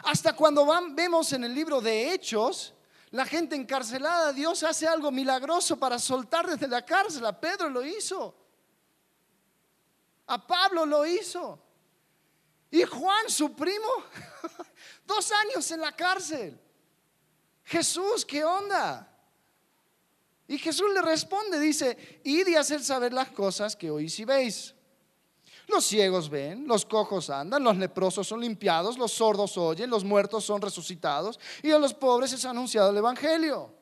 Hasta 0.05 0.35
cuando 0.35 0.67
vemos 0.95 1.33
en 1.33 1.45
el 1.45 1.55
libro 1.55 1.81
de 1.81 2.13
Hechos, 2.13 2.75
la 3.11 3.25
gente 3.25 3.57
encarcelada, 3.57 4.33
Dios 4.33 4.63
hace 4.63 4.87
algo 4.87 5.11
milagroso 5.11 5.79
para 5.79 5.99
soltar 5.99 6.47
desde 6.47 6.69
la 6.69 6.85
cárcel. 6.85 7.25
A 7.27 7.39
Pedro 7.39 7.69
lo 7.71 7.85
hizo. 7.85 8.35
A 10.27 10.47
Pablo 10.47 10.85
lo 10.85 11.07
hizo. 11.07 11.59
Y 12.71 12.83
Juan, 12.83 13.31
su 13.31 13.55
primo, 13.55 13.89
dos 15.07 15.33
años 15.33 15.71
en 15.71 15.81
la 15.81 15.93
cárcel. 15.93 16.61
Jesús, 17.69 18.25
¿qué 18.25 18.43
onda? 18.45 19.07
Y 20.47 20.57
Jesús 20.57 20.87
le 20.95 21.03
responde, 21.03 21.61
dice, 21.61 22.21
id 22.25 22.49
y 22.49 22.55
hacer 22.55 22.83
saber 22.83 23.13
las 23.13 23.29
cosas 23.31 23.77
que 23.77 23.91
oís 23.91 24.19
y 24.19 24.25
veis. 24.25 24.75
Los 25.67 25.85
ciegos 25.85 26.31
ven, 26.31 26.67
los 26.67 26.87
cojos 26.87 27.29
andan, 27.29 27.63
los 27.63 27.77
leprosos 27.77 28.27
son 28.27 28.41
limpiados, 28.41 28.97
los 28.97 29.13
sordos 29.13 29.59
oyen, 29.59 29.91
los 29.91 30.03
muertos 30.03 30.45
son 30.45 30.63
resucitados 30.63 31.39
y 31.63 31.71
a 31.71 31.79
los 31.79 31.93
pobres 31.93 32.33
es 32.33 32.47
anunciado 32.47 32.89
el 32.89 32.97
Evangelio. 32.97 33.75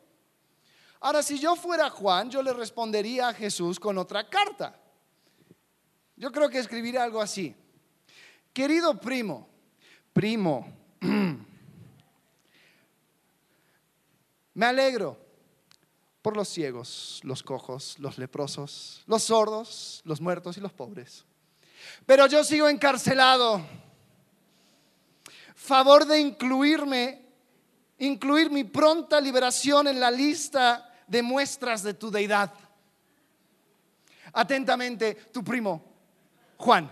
Ahora, 0.98 1.22
si 1.22 1.38
yo 1.38 1.54
fuera 1.54 1.88
Juan, 1.88 2.28
yo 2.28 2.42
le 2.42 2.52
respondería 2.52 3.28
a 3.28 3.34
Jesús 3.34 3.78
con 3.78 3.98
otra 3.98 4.28
carta. 4.28 4.76
Yo 6.16 6.32
creo 6.32 6.48
que 6.48 6.58
escribiría 6.58 7.04
algo 7.04 7.20
así. 7.20 7.54
Querido 8.52 8.98
primo, 8.98 9.48
primo, 10.12 10.66
me 14.56 14.64
alegro 14.64 15.18
por 16.22 16.34
los 16.34 16.48
ciegos, 16.48 17.20
los 17.24 17.42
cojos, 17.42 17.98
los 17.98 18.16
leprosos, 18.16 19.02
los 19.06 19.24
sordos, 19.24 20.00
los 20.04 20.18
muertos 20.22 20.56
y 20.56 20.60
los 20.60 20.72
pobres. 20.72 21.26
Pero 22.06 22.26
yo 22.26 22.42
sigo 22.42 22.66
encarcelado. 22.66 23.60
Favor 25.54 26.06
de 26.06 26.20
incluirme, 26.20 27.22
incluir 27.98 28.50
mi 28.50 28.64
pronta 28.64 29.20
liberación 29.20 29.88
en 29.88 30.00
la 30.00 30.10
lista 30.10 30.90
de 31.06 31.22
muestras 31.22 31.82
de 31.82 31.92
tu 31.92 32.10
deidad. 32.10 32.50
Atentamente, 34.32 35.16
tu 35.32 35.44
primo, 35.44 35.84
Juan. 36.56 36.90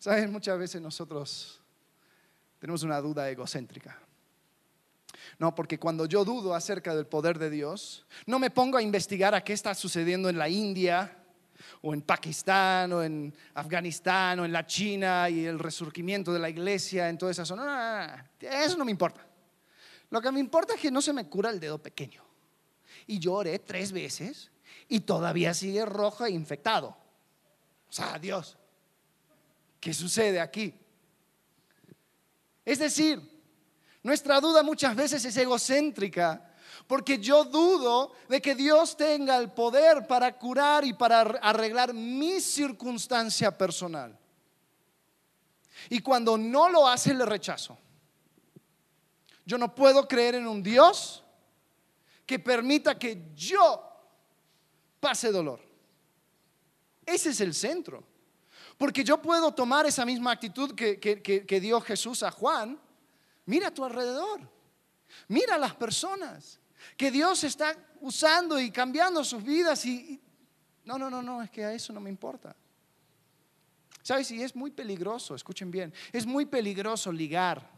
Sabes, 0.00 0.30
muchas 0.30 0.58
veces 0.58 0.80
nosotros 0.80 1.60
tenemos 2.58 2.82
una 2.82 3.02
duda 3.02 3.28
egocéntrica. 3.28 3.98
No, 5.38 5.54
porque 5.54 5.78
cuando 5.78 6.06
yo 6.06 6.24
dudo 6.24 6.54
acerca 6.54 6.94
del 6.94 7.06
poder 7.06 7.38
de 7.38 7.50
Dios, 7.50 8.06
no 8.24 8.38
me 8.38 8.50
pongo 8.50 8.78
a 8.78 8.82
investigar 8.82 9.34
a 9.34 9.44
qué 9.44 9.52
está 9.52 9.74
sucediendo 9.74 10.30
en 10.30 10.38
la 10.38 10.48
India, 10.48 11.18
o 11.82 11.92
en 11.92 12.00
Pakistán, 12.00 12.90
o 12.94 13.02
en 13.02 13.34
Afganistán, 13.52 14.40
o 14.40 14.46
en 14.46 14.52
la 14.52 14.66
China, 14.66 15.28
y 15.28 15.44
el 15.44 15.58
resurgimiento 15.58 16.32
de 16.32 16.38
la 16.38 16.48
iglesia 16.48 17.10
en 17.10 17.18
toda 17.18 17.32
esa 17.32 17.44
zona. 17.44 18.30
Eso 18.40 18.78
no 18.78 18.86
me 18.86 18.90
importa. 18.90 19.26
Lo 20.08 20.22
que 20.22 20.32
me 20.32 20.40
importa 20.40 20.76
es 20.76 20.80
que 20.80 20.90
no 20.90 21.02
se 21.02 21.12
me 21.12 21.28
cura 21.28 21.50
el 21.50 21.60
dedo 21.60 21.76
pequeño. 21.76 22.24
Y 23.06 23.18
lloré 23.18 23.58
tres 23.58 23.92
veces 23.92 24.50
y 24.88 25.00
todavía 25.00 25.52
sigue 25.52 25.84
rojo 25.84 26.24
e 26.24 26.30
infectado. 26.30 26.88
O 26.88 27.92
sea, 27.92 28.18
Dios, 28.18 28.56
¿qué 29.80 29.94
sucede 29.94 30.40
aquí? 30.40 30.74
Es 32.64 32.78
decir, 32.78 33.20
nuestra 34.02 34.40
duda 34.40 34.62
muchas 34.62 34.94
veces 34.94 35.24
es 35.24 35.36
egocéntrica 35.36 36.50
porque 36.86 37.18
yo 37.18 37.44
dudo 37.44 38.12
de 38.28 38.40
que 38.40 38.54
Dios 38.54 38.96
tenga 38.96 39.36
el 39.36 39.52
poder 39.52 40.06
para 40.06 40.36
curar 40.36 40.84
y 40.84 40.92
para 40.92 41.20
arreglar 41.20 41.94
mi 41.94 42.40
circunstancia 42.40 43.56
personal. 43.56 44.18
Y 45.88 46.00
cuando 46.00 46.36
no 46.36 46.68
lo 46.68 46.86
hace, 46.86 47.14
le 47.14 47.24
rechazo. 47.24 47.78
Yo 49.46 49.56
no 49.56 49.74
puedo 49.74 50.06
creer 50.06 50.34
en 50.34 50.46
un 50.46 50.62
Dios 50.62 51.22
que 52.26 52.38
permita 52.38 52.98
que 52.98 53.32
yo 53.34 53.82
pase 55.00 55.32
dolor. 55.32 55.60
Ese 57.06 57.30
es 57.30 57.40
el 57.40 57.54
centro. 57.54 58.04
Porque 58.80 59.04
yo 59.04 59.20
puedo 59.20 59.52
tomar 59.52 59.84
esa 59.84 60.06
misma 60.06 60.32
actitud 60.32 60.74
que, 60.74 61.60
dio 61.60 61.82
Jesús 61.82 62.22
a 62.22 62.30
Juan. 62.30 62.80
Mira 63.44 63.68
a 63.68 63.74
tu 63.74 63.84
alrededor. 63.84 64.40
Mira 65.28 65.56
a 65.56 65.58
las 65.58 65.74
personas 65.74 66.58
que 66.96 67.10
Dios 67.10 67.44
está 67.44 67.76
usando 68.00 68.58
y 68.58 68.70
cambiando 68.70 69.22
sus 69.22 69.44
vidas. 69.44 69.84
Y, 69.84 70.18
no, 70.86 70.98
no, 70.98 71.10
no, 71.10 71.20
no, 71.20 71.42
es 71.42 71.50
que 71.50 71.62
a 71.62 71.74
eso 71.74 71.92
no 71.92 72.00
me 72.00 72.08
importa. 72.08 72.56
¿Sabes? 74.00 74.30
Y 74.30 74.42
es 74.42 74.56
muy 74.56 74.70
peligroso, 74.70 75.34
escuchen 75.34 75.70
bien, 75.70 75.92
es 76.10 76.24
muy 76.24 76.46
peligroso 76.46 77.12
ligar 77.12 77.70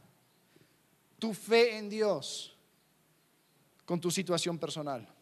tu 1.19 1.35
fe 1.35 1.79
en 1.79 1.91
Dios 1.91 2.57
con 3.85 4.01
tu 4.01 4.09
situación 4.09 4.57
personal. 4.57 5.13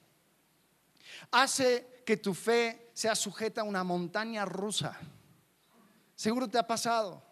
Hace 1.31 2.03
que 2.05 2.19
tu 2.19 2.35
fe 2.35 2.90
sea 2.93 3.14
sujeta 3.14 3.62
a 3.62 3.64
una 3.64 3.83
montaña 3.83 4.45
rusa 4.45 5.01
Seguro 6.21 6.47
te 6.47 6.59
ha 6.59 6.67
pasado. 6.67 7.23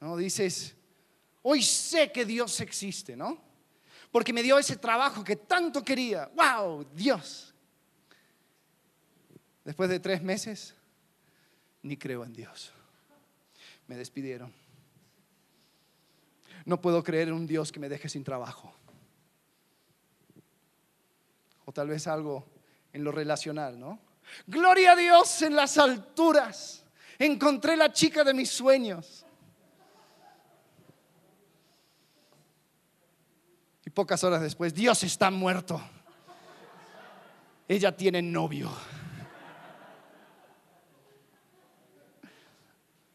¿No? 0.00 0.16
Dices, 0.16 0.74
hoy 1.40 1.62
sé 1.62 2.10
que 2.10 2.24
Dios 2.24 2.60
existe, 2.60 3.16
¿no? 3.16 3.40
Porque 4.10 4.32
me 4.32 4.42
dio 4.42 4.58
ese 4.58 4.74
trabajo 4.74 5.22
que 5.22 5.36
tanto 5.36 5.84
quería. 5.84 6.28
¡Wow! 6.34 6.88
Dios. 6.92 7.54
Después 9.64 9.88
de 9.88 10.00
tres 10.00 10.20
meses, 10.20 10.74
ni 11.82 11.96
creo 11.96 12.24
en 12.24 12.32
Dios. 12.32 12.72
Me 13.86 13.94
despidieron. 13.94 14.52
No 16.64 16.80
puedo 16.80 17.04
creer 17.04 17.28
en 17.28 17.34
un 17.34 17.46
Dios 17.46 17.70
que 17.70 17.78
me 17.78 17.88
deje 17.88 18.08
sin 18.08 18.24
trabajo. 18.24 18.74
O 21.66 21.72
tal 21.72 21.86
vez 21.86 22.08
algo 22.08 22.48
en 22.92 23.04
lo 23.04 23.12
relacional, 23.12 23.78
¿no? 23.78 24.00
Gloria 24.48 24.90
a 24.90 24.96
Dios 24.96 25.40
en 25.42 25.54
las 25.54 25.78
alturas 25.78 26.84
encontré 27.18 27.76
la 27.76 27.92
chica 27.92 28.22
de 28.24 28.34
mis 28.34 28.50
sueños. 28.50 29.24
Y 33.84 33.90
pocas 33.90 34.22
horas 34.22 34.40
después, 34.40 34.74
Dios 34.74 35.02
está 35.02 35.30
muerto. 35.30 35.80
Ella 37.66 37.96
tiene 37.96 38.22
novio. 38.22 38.70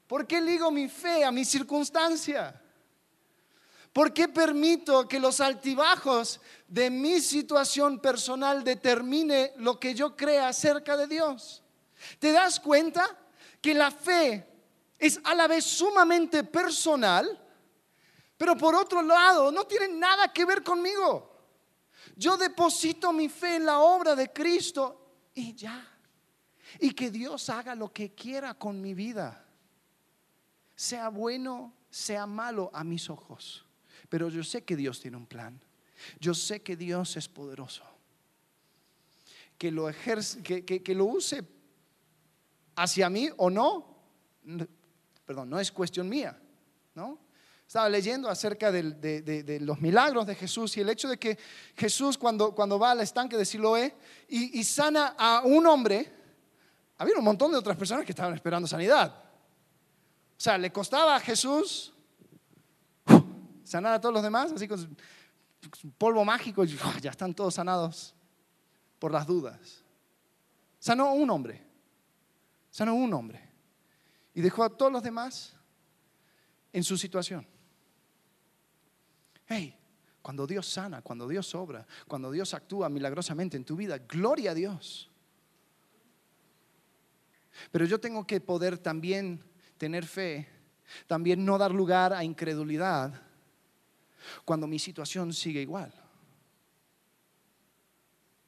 ¿Por 0.07 0.27
qué 0.27 0.41
ligo 0.41 0.69
mi 0.69 0.89
fe 0.89 1.23
a 1.23 1.31
mi 1.31 1.45
circunstancia? 1.45 2.59
¿Por 3.91 4.13
qué 4.13 4.27
permito 4.27 5.07
que 5.07 5.19
los 5.19 5.39
altibajos 5.39 6.41
de 6.67 6.89
mi 6.89 7.19
situación 7.19 7.99
personal 7.99 8.63
determine 8.63 9.53
lo 9.57 9.79
que 9.79 9.93
yo 9.93 10.15
crea 10.15 10.47
acerca 10.47 10.97
de 10.97 11.07
Dios? 11.07 11.63
¿Te 12.19 12.31
das 12.31 12.59
cuenta? 12.59 13.22
Que 13.63 13.73
la 13.73 13.89
fe 13.91 14.45
es 14.99 15.21
a 15.23 15.33
la 15.33 15.47
vez 15.47 15.63
sumamente 15.63 16.43
personal, 16.43 17.25
pero 18.37 18.57
por 18.57 18.75
otro 18.75 19.01
lado 19.01 19.53
no 19.53 19.65
tiene 19.65 19.87
nada 19.87 20.33
que 20.33 20.43
ver 20.43 20.61
conmigo. 20.61 21.31
Yo 22.17 22.35
deposito 22.35 23.13
mi 23.13 23.29
fe 23.29 23.55
en 23.55 23.65
la 23.65 23.79
obra 23.79 24.17
de 24.17 24.33
Cristo 24.33 25.29
y 25.33 25.55
ya. 25.55 25.81
Y 26.77 26.91
que 26.91 27.09
Dios 27.09 27.49
haga 27.49 27.73
lo 27.73 27.93
que 27.93 28.13
quiera 28.13 28.53
con 28.53 28.81
mi 28.81 28.93
vida. 28.93 29.45
Sea 30.75 31.07
bueno, 31.07 31.73
sea 31.89 32.27
malo 32.27 32.69
a 32.73 32.83
mis 32.83 33.09
ojos. 33.09 33.65
Pero 34.09 34.27
yo 34.27 34.43
sé 34.43 34.65
que 34.65 34.75
Dios 34.75 34.99
tiene 34.99 35.15
un 35.15 35.25
plan. 35.25 35.57
Yo 36.19 36.33
sé 36.33 36.61
que 36.61 36.75
Dios 36.75 37.15
es 37.15 37.29
poderoso. 37.29 37.85
Que 39.57 39.71
lo, 39.71 39.87
ejerce, 39.87 40.43
que, 40.43 40.65
que 40.65 40.95
lo 40.95 41.05
use 41.05 41.43
hacia 42.75 43.09
mí 43.09 43.29
o 43.37 43.49
no, 43.49 43.97
perdón, 45.25 45.49
no 45.49 45.59
es 45.59 45.71
cuestión 45.71 46.09
mía, 46.09 46.39
¿no? 46.95 47.19
Estaba 47.65 47.89
leyendo 47.89 48.29
acerca 48.29 48.71
de, 48.71 49.59
los 49.61 49.81
milagros 49.81 50.27
de 50.27 50.35
Jesús 50.35 50.77
y 50.77 50.81
el 50.81 50.89
hecho 50.89 51.07
de 51.07 51.17
que 51.17 51.37
Jesús 51.75 52.17
cuando, 52.17 52.53
cuando 52.53 52.77
va 52.77 52.91
al 52.91 53.01
estanque 53.01 53.37
de 53.37 53.45
Siloé 53.45 53.95
y, 54.27 54.59
y 54.59 54.63
sana 54.63 55.15
a 55.17 55.41
un 55.43 55.65
hombre, 55.65 56.11
había 56.97 57.17
un 57.17 57.23
montón 57.23 57.51
de 57.51 57.57
otras 57.57 57.75
personas 57.75 58.05
que 58.05 58.11
estaban 58.11 58.33
esperando 58.35 58.67
sanidad. 58.67 59.23
O 60.37 60.41
sea, 60.43 60.57
le 60.57 60.71
costaba 60.71 61.15
a 61.15 61.19
Jesús 61.19 61.93
sanar 63.63 63.93
a 63.93 64.01
todos 64.01 64.13
los 64.13 64.23
demás, 64.23 64.51
así 64.51 64.67
con 64.67 64.95
polvo 65.97 66.23
mágico, 66.23 66.63
y 66.63 66.77
ya 67.01 67.11
están 67.11 67.33
todos 67.33 67.55
sanados 67.55 68.13
por 68.99 69.11
las 69.11 69.25
dudas. 69.25 69.83
Sanó 70.79 71.07
a 71.07 71.13
un 71.13 71.29
hombre 71.29 71.62
sanó 72.73 72.95
un 72.95 73.13
hombre 73.13 73.39
y 74.33 74.41
dejó 74.41 74.63
a 74.63 74.75
todos 74.75 74.91
los 74.91 75.03
demás 75.03 75.55
en 76.71 76.83
su 76.83 76.97
situación. 76.97 77.45
Hey, 79.45 79.77
cuando 80.23 80.47
Dios 80.47 80.67
sana, 80.67 81.03
cuando 81.03 81.27
Dios 81.27 81.53
obra, 81.53 81.85
cuando 82.07 82.31
Dios 82.31 82.51
actúa 82.55 82.89
milagrosamente 82.89 83.57
en 83.57 83.63
tu 83.63 83.75
vida, 83.75 83.99
gloria 83.99 84.51
a 84.51 84.53
Dios. 84.55 85.11
Pero 87.71 87.85
yo 87.85 87.99
tengo 87.99 88.25
que 88.25 88.41
poder 88.41 88.79
también 88.79 89.43
tener 89.77 90.03
fe, 90.03 90.49
también 91.05 91.45
no 91.45 91.59
dar 91.59 91.71
lugar 91.71 92.11
a 92.11 92.23
incredulidad 92.23 93.21
cuando 94.45 94.65
mi 94.65 94.79
situación 94.79 95.31
sigue 95.31 95.61
igual. 95.61 95.93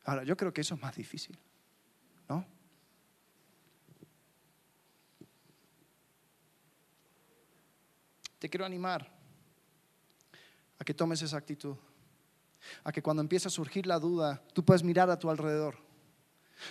Ahora, 0.04 0.24
yo 0.24 0.36
creo 0.36 0.52
que 0.52 0.62
eso 0.62 0.74
es 0.74 0.82
más 0.82 0.96
difícil, 0.96 1.38
Te 8.46 8.50
quiero 8.52 8.64
animar 8.64 9.12
a 10.78 10.86
que 10.86 10.94
tomes 10.94 11.20
esa 11.20 11.36
actitud. 11.36 11.76
A 12.84 12.92
que 12.92 13.02
cuando 13.02 13.24
empieza 13.24 13.48
a 13.48 13.52
surgir 13.52 13.88
la 13.88 13.98
duda, 13.98 14.40
tú 14.54 14.64
puedes 14.64 14.84
mirar 14.84 15.10
a 15.10 15.18
tu 15.18 15.32
alrededor. 15.32 15.80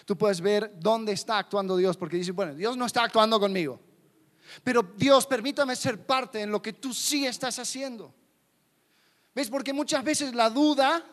Tú 0.04 0.16
puedes 0.16 0.40
ver 0.40 0.72
dónde 0.78 1.10
está 1.10 1.37
actuando 1.37 1.76
Dios, 1.76 1.96
porque 1.96 2.16
dices, 2.16 2.32
bueno, 2.32 2.54
Dios 2.54 2.76
no 2.76 2.87
está 2.87 3.02
actuando 3.02 3.40
conmigo. 3.40 3.80
Pero 4.62 4.84
Dios, 4.96 5.26
permítame 5.26 5.74
ser 5.74 6.06
parte 6.06 6.42
en 6.42 6.52
lo 6.52 6.62
que 6.62 6.74
tú 6.74 6.94
sí 6.94 7.26
estás 7.26 7.58
haciendo. 7.58 8.14
¿Ves? 9.34 9.50
Porque 9.50 9.72
muchas 9.72 10.04
veces 10.04 10.32
la 10.32 10.50
duda 10.50 11.04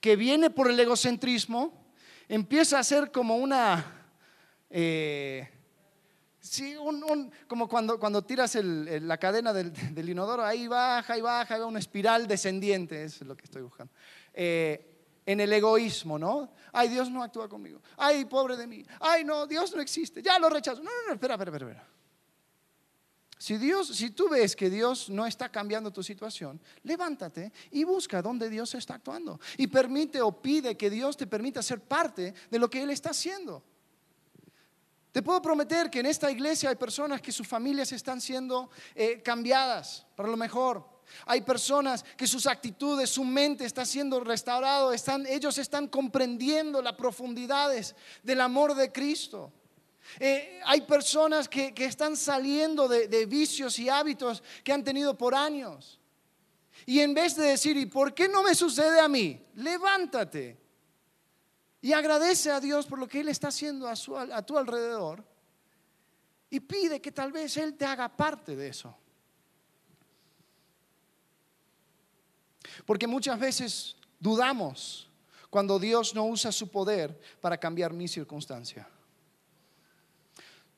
que 0.00 0.16
viene 0.16 0.48
por 0.48 0.70
el 0.70 0.80
egocentrismo 0.80 1.84
empieza 2.28 2.78
a 2.78 2.82
ser 2.82 3.12
como 3.12 3.36
una... 3.36 4.08
Eh, 4.70 5.53
Sí, 6.44 6.76
como 7.48 7.66
cuando, 7.66 7.98
cuando 7.98 8.22
tiras 8.22 8.54
la 8.56 9.16
cadena 9.16 9.52
del, 9.54 10.08
inodoro, 10.08 10.44
ahí 10.44 10.68
baja, 10.68 11.16
y 11.16 11.22
baja, 11.22 11.64
una 11.64 11.78
espiral 11.78 12.26
descendiente, 12.26 13.04
es 13.04 13.22
lo 13.22 13.34
que 13.34 13.44
estoy 13.44 13.62
buscando. 13.62 13.90
Eh, 14.34 14.90
en 15.24 15.40
el 15.40 15.50
egoísmo, 15.54 16.18
¿no? 16.18 16.52
Ay, 16.70 16.90
Dios 16.90 17.10
no 17.10 17.22
actúa 17.22 17.48
conmigo. 17.48 17.80
Ay, 17.96 18.26
pobre 18.26 18.58
de 18.58 18.66
mí. 18.66 18.84
Ay, 19.00 19.24
no, 19.24 19.46
Dios 19.46 19.74
no 19.74 19.80
existe. 19.80 20.20
Ya 20.20 20.38
lo 20.38 20.50
rechazo. 20.50 20.82
No, 20.82 20.90
no, 20.90 21.06
no, 21.08 21.14
espera, 21.14 21.34
espera, 21.36 21.56
espera. 21.56 21.88
Si 23.38 23.56
Dios, 23.56 23.88
si 23.88 24.10
tú 24.10 24.28
ves 24.28 24.54
que 24.54 24.68
Dios 24.68 25.08
no 25.08 25.24
está 25.24 25.48
cambiando 25.48 25.90
tu 25.90 26.02
situación, 26.02 26.60
levántate 26.82 27.52
y 27.70 27.84
busca 27.84 28.20
dónde 28.20 28.50
Dios 28.50 28.74
está 28.74 28.96
actuando. 28.96 29.40
Y 29.56 29.66
permite 29.68 30.20
o 30.20 30.42
pide 30.42 30.76
que 30.76 30.90
Dios 30.90 31.16
te 31.16 31.26
permita 31.26 31.62
ser 31.62 31.80
parte 31.80 32.34
de 32.50 32.58
lo 32.58 32.68
que 32.68 32.82
Él 32.82 32.90
está 32.90 33.10
haciendo. 33.10 33.64
Te 35.14 35.22
puedo 35.22 35.40
prometer 35.40 35.90
que 35.90 36.00
en 36.00 36.06
esta 36.06 36.28
iglesia 36.28 36.70
hay 36.70 36.74
personas 36.74 37.22
que 37.22 37.30
sus 37.30 37.46
familias 37.46 37.92
están 37.92 38.20
siendo 38.20 38.68
eh, 38.96 39.22
cambiadas 39.22 40.04
para 40.16 40.28
lo 40.28 40.36
mejor. 40.36 40.84
Hay 41.26 41.42
personas 41.42 42.04
que 42.16 42.26
sus 42.26 42.48
actitudes, 42.48 43.10
su 43.10 43.22
mente 43.22 43.64
está 43.64 43.86
siendo 43.86 44.18
restaurado, 44.18 44.92
están, 44.92 45.24
ellos 45.26 45.56
están 45.58 45.86
comprendiendo 45.86 46.82
las 46.82 46.94
profundidades 46.94 47.94
del 48.24 48.40
amor 48.40 48.74
de 48.74 48.90
Cristo. 48.90 49.52
Eh, 50.18 50.60
hay 50.64 50.80
personas 50.80 51.48
que, 51.48 51.72
están 51.76 52.16
saliendo 52.16 52.88
de, 52.88 53.06
de 53.06 53.24
vicios 53.26 53.78
y 53.78 53.88
hábitos 53.88 54.42
que 54.64 54.72
han 54.72 54.82
tenido 54.82 55.16
por 55.16 55.36
años. 55.36 56.00
Y 56.86 56.98
en 56.98 57.14
vez 57.14 57.36
de 57.36 57.44
decir, 57.44 57.76
¿y 57.76 57.86
por 57.86 58.14
qué 58.14 58.28
no 58.28 58.42
me 58.42 58.56
sucede 58.56 58.98
a 58.98 59.06
mí? 59.06 59.40
Levántate 59.54 60.63
y 61.84 61.92
agradece 61.92 62.50
a 62.50 62.60
Dios 62.60 62.86
por 62.86 62.98
lo 62.98 63.06
que 63.06 63.20
Él 63.20 63.28
está 63.28 63.48
haciendo 63.48 63.86
a, 63.86 64.42
tu 64.42 64.56
alrededor 64.56 65.22
y 66.48 66.58
pide 66.60 66.98
que 67.02 67.12
tal 67.12 67.30
vez 67.30 67.58
Él 67.58 67.74
te 67.74 67.84
haga 67.84 68.08
parte 68.08 68.56
de 68.56 68.68
eso. 68.68 68.96
Porque 72.86 73.06
muchas 73.06 73.38
veces 73.38 73.96
dudamos 74.18 75.10
cuando 75.50 75.78
Dios 75.78 76.14
no 76.14 76.24
usa 76.24 76.50
su 76.52 76.70
poder 76.70 77.20
para 77.42 77.58
cambiar 77.58 77.92
mi 77.92 78.08
circunstancia. 78.08 78.88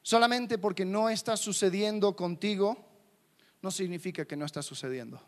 Solamente 0.02 0.58
porque 0.58 0.84
no 0.84 1.08
está 1.08 1.36
sucediendo 1.36 2.16
contigo, 2.16 2.84
no 3.62 3.70
significa 3.70 4.24
que 4.24 4.34
no 4.34 4.44
está 4.44 4.60
sucediendo. 4.60 5.22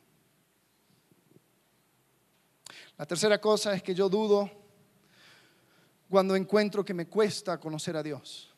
La 2.97 3.07
tercera 3.07 3.41
cosa 3.41 3.75
es 3.75 3.83
que 3.85 3.95
yo 3.95 4.09
dudo 4.09 4.58
cuando 6.09 6.35
encuentro 6.35 6.85
que 6.85 6.95
me 6.95 7.07
cuesta 7.07 7.59
conocer 7.59 7.97
a 7.97 8.03
Dios. 8.03 8.53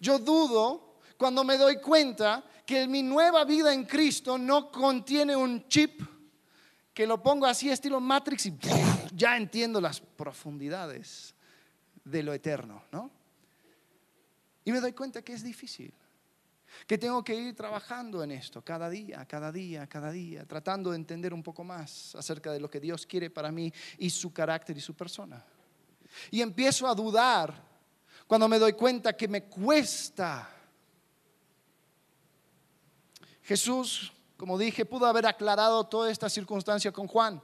Yo 0.00 0.18
dudo 0.18 0.98
cuando 1.16 1.44
me 1.44 1.56
doy 1.56 1.76
cuenta 1.76 2.44
que 2.66 2.86
mi 2.86 3.02
nueva 3.02 3.44
vida 3.44 3.72
en 3.72 3.84
Cristo 3.84 4.38
no 4.38 4.70
contiene 4.70 5.34
un 5.36 5.68
chip 5.68 6.02
que 6.92 7.06
lo 7.06 7.22
pongo 7.22 7.46
así 7.46 7.70
estilo 7.70 8.00
Matrix 8.00 8.46
y 8.46 8.58
ya 9.14 9.36
entiendo 9.36 9.80
las 9.80 10.00
profundidades 10.00 11.34
de 12.04 12.22
lo 12.22 12.32
eterno, 12.32 12.84
¿no? 12.92 13.10
Y 14.64 14.72
me 14.72 14.80
doy 14.80 14.92
cuenta 14.92 15.22
que 15.22 15.32
es 15.32 15.42
difícil, 15.42 15.92
que 16.86 16.98
tengo 16.98 17.24
que 17.24 17.34
ir 17.34 17.56
trabajando 17.56 18.22
en 18.22 18.30
esto 18.32 18.62
cada 18.62 18.88
día, 18.88 19.24
cada 19.26 19.50
día, 19.50 19.86
cada 19.86 20.12
día, 20.12 20.46
tratando 20.46 20.90
de 20.90 20.96
entender 20.96 21.32
un 21.34 21.42
poco 21.42 21.64
más 21.64 22.14
acerca 22.14 22.52
de 22.52 22.60
lo 22.60 22.70
que 22.70 22.80
Dios 22.80 23.06
quiere 23.06 23.30
para 23.30 23.50
mí 23.50 23.72
y 23.98 24.10
su 24.10 24.32
carácter 24.32 24.76
y 24.76 24.80
su 24.80 24.94
persona. 24.94 25.44
Y 26.30 26.40
empiezo 26.40 26.86
a 26.86 26.94
dudar 26.94 27.62
cuando 28.26 28.48
me 28.48 28.58
doy 28.58 28.72
cuenta 28.72 29.16
que 29.16 29.28
me 29.28 29.44
cuesta. 29.44 30.48
Jesús, 33.42 34.12
como 34.36 34.56
dije, 34.56 34.84
pudo 34.84 35.06
haber 35.06 35.26
aclarado 35.26 35.84
toda 35.84 36.10
esta 36.10 36.28
circunstancia 36.28 36.92
con 36.92 37.06
Juan. 37.06 37.42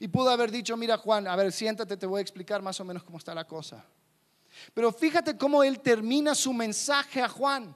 Y 0.00 0.08
pudo 0.08 0.30
haber 0.30 0.50
dicho, 0.50 0.76
mira 0.76 0.96
Juan, 0.96 1.26
a 1.26 1.36
ver, 1.36 1.52
siéntate, 1.52 1.96
te 1.96 2.06
voy 2.06 2.18
a 2.18 2.22
explicar 2.22 2.62
más 2.62 2.78
o 2.80 2.84
menos 2.84 3.02
cómo 3.02 3.18
está 3.18 3.34
la 3.34 3.46
cosa. 3.46 3.84
Pero 4.74 4.92
fíjate 4.92 5.36
cómo 5.36 5.62
él 5.62 5.80
termina 5.80 6.34
su 6.34 6.52
mensaje 6.52 7.22
a 7.22 7.28
Juan. 7.28 7.74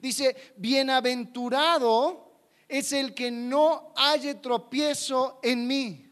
Dice, 0.00 0.54
bienaventurado 0.56 2.28
es 2.68 2.92
el 2.92 3.14
que 3.14 3.30
no 3.30 3.92
halle 3.96 4.34
tropiezo 4.34 5.40
en 5.42 5.66
mí. 5.66 6.04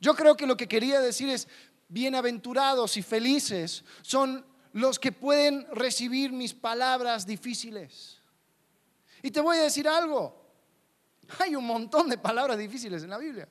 Yo 0.00 0.14
creo 0.14 0.36
que 0.36 0.46
lo 0.46 0.56
que 0.56 0.68
quería 0.68 1.00
decir 1.00 1.28
es, 1.28 1.48
bienaventurados 1.88 2.96
y 2.96 3.02
felices 3.02 3.84
son 4.02 4.44
los 4.72 4.98
que 4.98 5.12
pueden 5.12 5.66
recibir 5.72 6.32
mis 6.32 6.52
palabras 6.52 7.26
difíciles. 7.26 8.20
Y 9.22 9.30
te 9.30 9.40
voy 9.40 9.56
a 9.56 9.62
decir 9.62 9.88
algo, 9.88 10.44
hay 11.38 11.56
un 11.56 11.66
montón 11.66 12.08
de 12.08 12.18
palabras 12.18 12.58
difíciles 12.58 13.02
en 13.02 13.10
la 13.10 13.18
Biblia. 13.18 13.48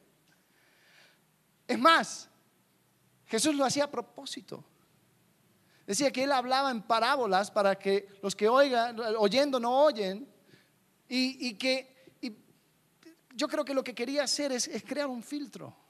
Es 1.68 1.80
más, 1.80 2.30
Jesús 3.26 3.56
lo 3.56 3.66
hacía 3.66 3.86
a 3.86 3.92
propósito. 3.92 4.64
Decía 5.88 6.12
que 6.12 6.24
él 6.24 6.32
hablaba 6.32 6.72
en 6.72 6.82
parábolas 6.82 7.52
para 7.52 7.76
que 7.76 8.08
los 8.22 8.36
que 8.36 8.48
oigan, 8.48 9.00
oyendo 9.18 9.60
no 9.60 9.84
oyen, 9.84 10.32
y, 11.08 11.54
que 11.54 12.12
yo 13.36 13.48
creo 13.48 13.64
que 13.64 13.76
lo 13.76 13.84
que 13.84 13.94
quería 13.94 14.24
hacer 14.24 14.52
es 14.52 14.70
crear 14.88 15.08
un 15.08 15.22
filtro 15.22 15.85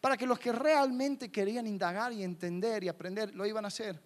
para 0.00 0.16
que 0.16 0.26
los 0.26 0.38
que 0.38 0.52
realmente 0.52 1.30
querían 1.30 1.66
indagar 1.66 2.12
y 2.12 2.22
entender 2.22 2.84
y 2.84 2.88
aprender 2.88 3.34
lo 3.34 3.46
iban 3.46 3.64
a 3.64 3.68
hacer. 3.68 4.00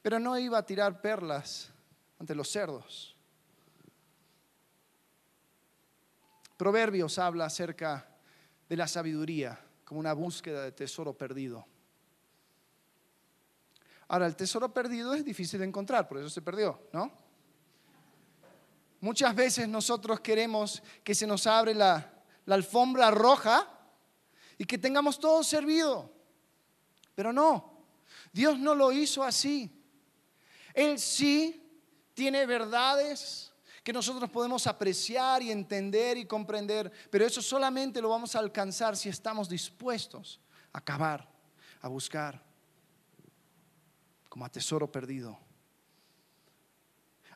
Pero 0.00 0.18
no 0.18 0.38
iba 0.38 0.58
a 0.58 0.66
tirar 0.66 1.00
perlas 1.00 1.70
ante 2.18 2.34
los 2.34 2.48
cerdos. 2.48 3.16
Proverbios 6.56 7.18
habla 7.18 7.46
acerca 7.46 8.08
de 8.68 8.76
la 8.76 8.86
sabiduría 8.86 9.58
como 9.84 10.00
una 10.00 10.12
búsqueda 10.12 10.62
de 10.62 10.72
tesoro 10.72 11.12
perdido. 11.12 11.66
Ahora, 14.08 14.26
el 14.26 14.36
tesoro 14.36 14.72
perdido 14.72 15.14
es 15.14 15.24
difícil 15.24 15.58
de 15.60 15.66
encontrar, 15.66 16.06
por 16.06 16.18
eso 16.18 16.28
se 16.28 16.42
perdió, 16.42 16.80
¿no? 16.92 17.10
Muchas 19.00 19.34
veces 19.34 19.68
nosotros 19.68 20.20
queremos 20.20 20.82
que 21.02 21.14
se 21.14 21.26
nos 21.26 21.46
abre 21.46 21.74
la, 21.74 22.12
la 22.46 22.54
alfombra 22.54 23.10
roja 23.10 23.68
y 24.62 24.64
que 24.64 24.78
tengamos 24.78 25.18
todo 25.18 25.42
servido. 25.42 26.08
Pero 27.16 27.32
no, 27.32 27.84
Dios 28.32 28.60
no 28.60 28.76
lo 28.76 28.92
hizo 28.92 29.24
así. 29.24 29.68
Él 30.72 31.00
sí 31.00 31.68
tiene 32.14 32.46
verdades 32.46 33.52
que 33.82 33.92
nosotros 33.92 34.30
podemos 34.30 34.68
apreciar 34.68 35.42
y 35.42 35.50
entender 35.50 36.16
y 36.16 36.26
comprender, 36.26 36.92
pero 37.10 37.26
eso 37.26 37.42
solamente 37.42 38.00
lo 38.00 38.10
vamos 38.10 38.36
a 38.36 38.38
alcanzar 38.38 38.96
si 38.96 39.08
estamos 39.08 39.48
dispuestos 39.48 40.40
a 40.72 40.78
acabar, 40.78 41.28
a 41.80 41.88
buscar, 41.88 42.40
como 44.28 44.44
a 44.44 44.48
tesoro 44.48 44.92
perdido. 44.92 45.40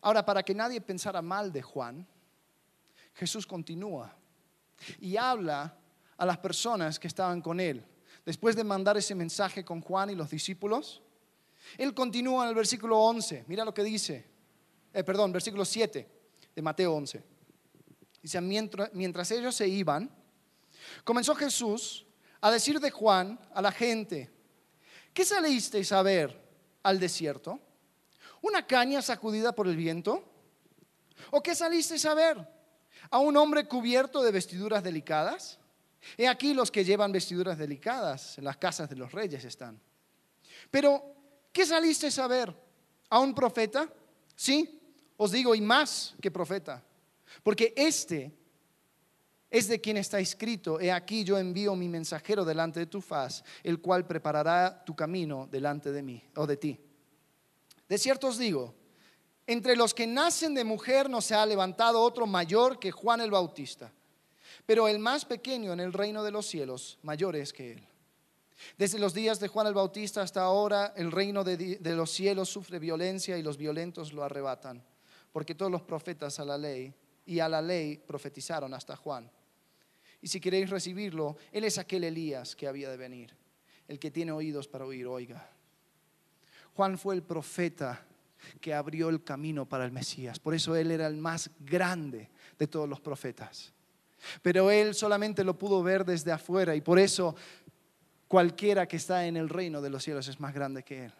Ahora, 0.00 0.24
para 0.24 0.44
que 0.44 0.54
nadie 0.54 0.80
pensara 0.80 1.20
mal 1.20 1.52
de 1.52 1.62
Juan, 1.62 2.06
Jesús 3.14 3.44
continúa 3.44 4.14
y 5.00 5.16
habla 5.16 5.76
a 6.16 6.26
las 6.26 6.38
personas 6.38 6.98
que 6.98 7.09
estaban 7.09 7.40
con 7.40 7.61
él. 7.61 7.85
Después 8.24 8.57
de 8.57 8.64
mandar 8.64 8.96
ese 8.96 9.14
mensaje 9.14 9.64
con 9.64 9.81
Juan 9.81 10.11
y 10.11 10.14
los 10.14 10.31
discípulos, 10.31 11.02
él 11.76 11.94
continúa 11.94 12.44
en 12.44 12.50
el 12.50 12.55
versículo 12.55 12.98
11. 12.98 13.44
Mira 13.46 13.64
lo 13.64 13.74
que 13.74 13.83
dice. 13.83 14.24
Eh, 14.92 15.05
perdón, 15.05 15.33
versículo 15.33 15.64
7 15.64 16.09
de 16.55 16.62
Mateo 16.62 16.94
11. 16.94 17.22
Dice, 18.22 18.40
mientras, 18.40 18.92
mientras 18.94 19.31
ellos 19.31 19.55
se 19.55 19.68
iban, 19.68 20.11
comenzó 21.05 21.35
Jesús 21.35 22.07
a 22.40 22.50
decir 22.50 22.81
de 22.81 22.90
Juan 22.90 23.38
a 23.55 23.62
la 23.62 23.72
gente, 23.72 24.31
¿qué 25.12 25.24
salisteis 25.24 25.92
a 25.92 26.02
ver 26.02 26.37
al 26.83 26.98
desierto? 26.98 27.61
¿Una 28.42 28.66
caña 28.66 29.02
sacudida 29.02 29.55
por 29.55 29.66
el 29.66 29.76
viento? 29.76 30.24
¿O 31.31 31.42
qué 31.42 31.55
salisteis 31.55 32.05
a 32.07 32.14
ver? 32.14 32.48
¿A 33.11 33.18
un 33.18 33.37
hombre 33.37 33.66
cubierto 33.66 34.22
de 34.22 34.33
vestiduras 34.33 34.83
delicadas? 34.83 35.59
He 36.16 36.28
aquí 36.28 36.54
los 36.54 36.70
que 36.70 36.84
llevan 36.84 37.12
vestiduras 37.12 37.58
delicadas, 37.58 38.38
en 38.38 38.44
las 38.44 38.56
casas 38.56 38.88
de 38.88 38.96
los 38.96 39.12
reyes 39.12 39.44
están. 39.44 39.80
Pero, 40.70 41.02
¿qué 41.52 41.66
saliste 41.66 42.08
a 42.20 42.26
ver? 42.26 42.54
¿A 43.10 43.20
un 43.20 43.34
profeta? 43.34 43.88
Sí, 44.34 44.80
os 45.16 45.32
digo, 45.32 45.54
y 45.54 45.60
más 45.60 46.14
que 46.20 46.30
profeta. 46.30 46.82
Porque 47.42 47.72
este 47.76 48.32
es 49.50 49.68
de 49.68 49.80
quien 49.80 49.96
está 49.96 50.18
escrito, 50.18 50.80
he 50.80 50.90
aquí 50.90 51.24
yo 51.24 51.38
envío 51.38 51.74
mi 51.76 51.88
mensajero 51.88 52.44
delante 52.44 52.80
de 52.80 52.86
tu 52.86 53.00
faz, 53.00 53.44
el 53.62 53.80
cual 53.80 54.06
preparará 54.06 54.84
tu 54.84 54.94
camino 54.94 55.48
delante 55.50 55.92
de 55.92 56.02
mí 56.02 56.22
o 56.34 56.46
de 56.46 56.56
ti. 56.56 56.80
De 57.88 57.98
cierto 57.98 58.28
os 58.28 58.38
digo, 58.38 58.74
entre 59.46 59.76
los 59.76 59.94
que 59.94 60.06
nacen 60.06 60.54
de 60.54 60.64
mujer 60.64 61.08
no 61.08 61.20
se 61.20 61.34
ha 61.34 61.46
levantado 61.46 62.02
otro 62.02 62.26
mayor 62.26 62.78
que 62.80 62.90
Juan 62.90 63.20
el 63.20 63.30
Bautista 63.30 63.92
pero 64.66 64.88
el 64.88 64.98
más 64.98 65.24
pequeño 65.24 65.72
en 65.72 65.81
el 65.81 65.92
reino 65.92 66.24
de 66.24 66.33
los 66.33 66.46
cielos, 66.46 66.98
mayor 67.02 67.37
es 67.37 67.52
que 67.52 67.72
él. 67.72 67.88
Desde 68.76 68.98
los 68.98 69.14
días 69.14 69.38
de 69.38 69.48
Juan 69.48 69.66
el 69.66 69.74
Bautista 69.74 70.22
hasta 70.22 70.42
ahora, 70.42 70.92
el 70.96 71.12
reino 71.12 71.44
de, 71.44 71.79
los 71.83 72.11
cielos 72.11 72.48
sufre 72.48 72.79
violencia 72.79 73.38
y 73.38 73.42
los 73.42 73.57
violentos 73.57 74.12
lo 74.12 74.24
arrebatan. 74.24 74.85
porque 75.33 75.55
todos 75.55 75.70
los 75.70 75.83
profetas 75.83 76.40
a 76.40 76.46
la 76.46 76.57
ley 76.57 76.94
y 77.26 77.40
a 77.40 77.48
la 77.48 77.61
ley 77.61 77.98
profetizaron 77.98 78.72
hasta 78.72 78.96
Juan. 78.96 79.31
Y 80.22 80.29
si 80.29 80.40
queréis 80.40 80.70
recibirlo, 80.70 81.37
Él 81.52 81.64
es 81.64 81.76
aquel 81.76 82.05
Elías 82.05 82.57
que 82.57 82.66
había 82.66 82.90
de 82.90 82.96
venir. 82.96 83.37
El 83.87 83.98
que 83.98 84.11
tiene 84.11 84.33
oídos 84.33 84.66
para 84.66 84.87
oír, 84.87 85.07
oiga. 85.07 85.46
Juan 86.74 86.96
fue 86.96 87.14
el 87.14 87.22
profeta 87.22 88.07
que 88.62 88.72
abrió 88.72 89.11
el 89.11 89.22
camino 89.22 89.68
para 89.68 89.85
el 89.85 89.92
Mesías. 89.92 90.38
Por 90.38 90.55
eso 90.55 90.74
Él 90.74 90.90
era 90.90 91.07
el 91.07 91.18
más 91.18 91.50
grande 91.61 92.31
de 92.59 92.66
todos 92.66 92.88
los 92.88 93.00
profetas. 93.00 93.74
Pero 94.42 94.70
Él 94.70 94.94
solamente 94.94 95.44
lo 95.44 95.58
pudo 95.58 95.82
ver 95.82 96.04
desde 96.04 96.32
afuera 96.32 96.74
y 96.74 96.80
por 96.80 96.98
eso 96.98 97.34
cualquiera 98.28 98.86
que 98.86 98.96
está 98.96 99.26
en 99.26 99.36
el 99.36 99.48
reino 99.48 99.80
de 99.80 99.90
los 99.90 100.02
cielos 100.02 100.28
es 100.28 100.40
más 100.40 100.54
grande 100.54 100.82
que 100.82 101.06
Él. 101.06 101.12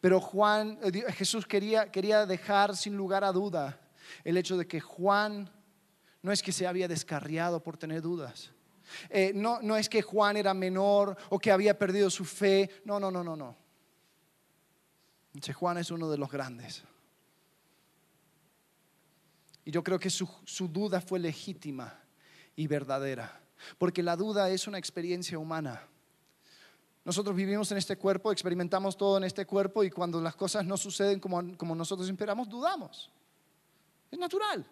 Pero 0.00 0.20
Juan, 0.20 0.78
eh, 0.82 1.12
Jesús 1.12 1.46
quería, 1.46 1.90
quería 1.90 2.26
dejar 2.26 2.76
sin 2.76 2.96
lugar 2.96 3.24
a 3.24 3.32
duda 3.32 3.80
el 4.24 4.36
hecho 4.36 4.56
de 4.56 4.66
que 4.66 4.80
Juan 4.80 5.50
no 6.22 6.32
es 6.32 6.42
que 6.42 6.52
se 6.52 6.66
había 6.66 6.88
descarriado 6.88 7.62
por 7.62 7.76
tener 7.76 8.02
dudas. 8.02 8.50
Eh, 9.10 9.32
no, 9.34 9.60
no 9.62 9.76
es 9.76 9.88
que 9.88 10.02
Juan 10.02 10.36
era 10.36 10.54
menor 10.54 11.16
o 11.28 11.38
que 11.38 11.50
había 11.50 11.78
perdido 11.78 12.10
su 12.10 12.24
fe. 12.24 12.70
No, 12.84 12.98
no, 12.98 13.10
no, 13.10 13.22
no, 13.22 13.36
no. 13.36 13.56
Juan 15.54 15.78
es 15.78 15.90
uno 15.90 16.10
de 16.10 16.18
los 16.18 16.30
grandes. 16.30 16.82
Y 19.68 19.70
yo 19.70 19.84
creo 19.84 19.98
que 19.98 20.08
su, 20.08 20.26
su 20.46 20.66
duda 20.66 20.98
fue 20.98 21.18
legítima 21.18 21.94
y 22.56 22.66
verdadera. 22.66 23.38
Porque 23.76 24.02
la 24.02 24.16
duda 24.16 24.48
es 24.48 24.66
una 24.66 24.78
experiencia 24.78 25.38
humana. 25.38 25.86
Nosotros 27.04 27.36
vivimos 27.36 27.70
en 27.70 27.76
este 27.76 27.98
cuerpo, 27.98 28.32
experimentamos 28.32 28.96
todo 28.96 29.18
en 29.18 29.24
este 29.24 29.44
cuerpo 29.44 29.84
y 29.84 29.90
cuando 29.90 30.22
las 30.22 30.34
cosas 30.36 30.64
no 30.64 30.78
suceden 30.78 31.20
como, 31.20 31.54
como 31.58 31.74
nosotros 31.74 32.08
esperamos, 32.08 32.48
dudamos. 32.48 33.10
Es 34.10 34.18
natural. 34.18 34.66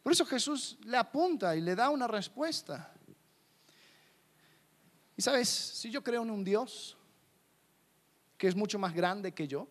Por 0.00 0.12
eso 0.12 0.24
Jesús 0.26 0.78
le 0.84 0.96
apunta 0.96 1.56
y 1.56 1.60
le 1.60 1.74
da 1.74 1.90
una 1.90 2.06
respuesta. 2.06 2.94
Y 5.16 5.22
sabes, 5.22 5.48
si 5.48 5.90
yo 5.90 6.04
creo 6.04 6.22
en 6.22 6.30
un 6.30 6.44
Dios 6.44 6.96
que 8.38 8.46
es 8.46 8.54
mucho 8.54 8.78
más 8.78 8.94
grande 8.94 9.32
que 9.32 9.48
yo, 9.48 9.66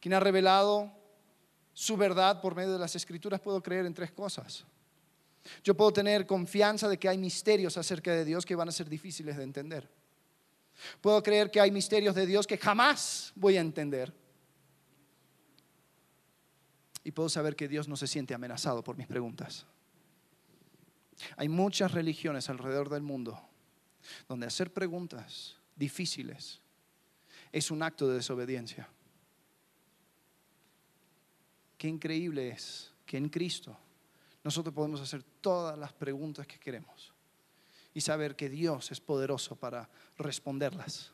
quien 0.00 0.14
ha 0.14 0.18
revelado 0.18 1.00
su 1.82 1.96
verdad 1.96 2.40
por 2.40 2.54
medio 2.54 2.74
de 2.74 2.78
las 2.78 2.94
escrituras, 2.94 3.40
puedo 3.40 3.60
creer 3.60 3.86
en 3.86 3.92
tres 3.92 4.12
cosas. 4.12 4.64
Yo 5.64 5.76
puedo 5.76 5.92
tener 5.92 6.28
confianza 6.28 6.88
de 6.88 6.96
que 6.96 7.08
hay 7.08 7.18
misterios 7.18 7.76
acerca 7.76 8.12
de 8.12 8.24
Dios 8.24 8.46
que 8.46 8.54
van 8.54 8.68
a 8.68 8.72
ser 8.72 8.88
difíciles 8.88 9.36
de 9.36 9.42
entender. 9.42 9.90
Puedo 11.00 11.20
creer 11.24 11.50
que 11.50 11.60
hay 11.60 11.72
misterios 11.72 12.14
de 12.14 12.24
Dios 12.24 12.46
que 12.46 12.56
jamás 12.56 13.32
voy 13.34 13.56
a 13.56 13.60
entender. 13.60 14.14
Y 17.02 17.10
puedo 17.10 17.28
saber 17.28 17.56
que 17.56 17.66
Dios 17.66 17.88
no 17.88 17.96
se 17.96 18.06
siente 18.06 18.32
amenazado 18.32 18.84
por 18.84 18.96
mis 18.96 19.08
preguntas. 19.08 19.66
Hay 21.36 21.48
muchas 21.48 21.90
religiones 21.90 22.48
alrededor 22.48 22.90
del 22.90 23.02
mundo 23.02 23.42
donde 24.28 24.46
hacer 24.46 24.72
preguntas 24.72 25.56
difíciles 25.74 26.60
es 27.50 27.72
un 27.72 27.82
acto 27.82 28.06
de 28.06 28.14
desobediencia. 28.14 28.88
Qué 31.82 31.88
increíble 31.88 32.50
es 32.50 32.92
que 33.04 33.16
en 33.16 33.28
Cristo 33.28 33.76
nosotros 34.44 34.72
podemos 34.72 35.00
hacer 35.00 35.24
todas 35.40 35.76
las 35.76 35.92
preguntas 35.92 36.46
que 36.46 36.60
queremos 36.60 37.12
y 37.92 38.00
saber 38.00 38.36
que 38.36 38.48
Dios 38.48 38.92
es 38.92 39.00
poderoso 39.00 39.56
para 39.56 39.90
responderlas. 40.16 41.10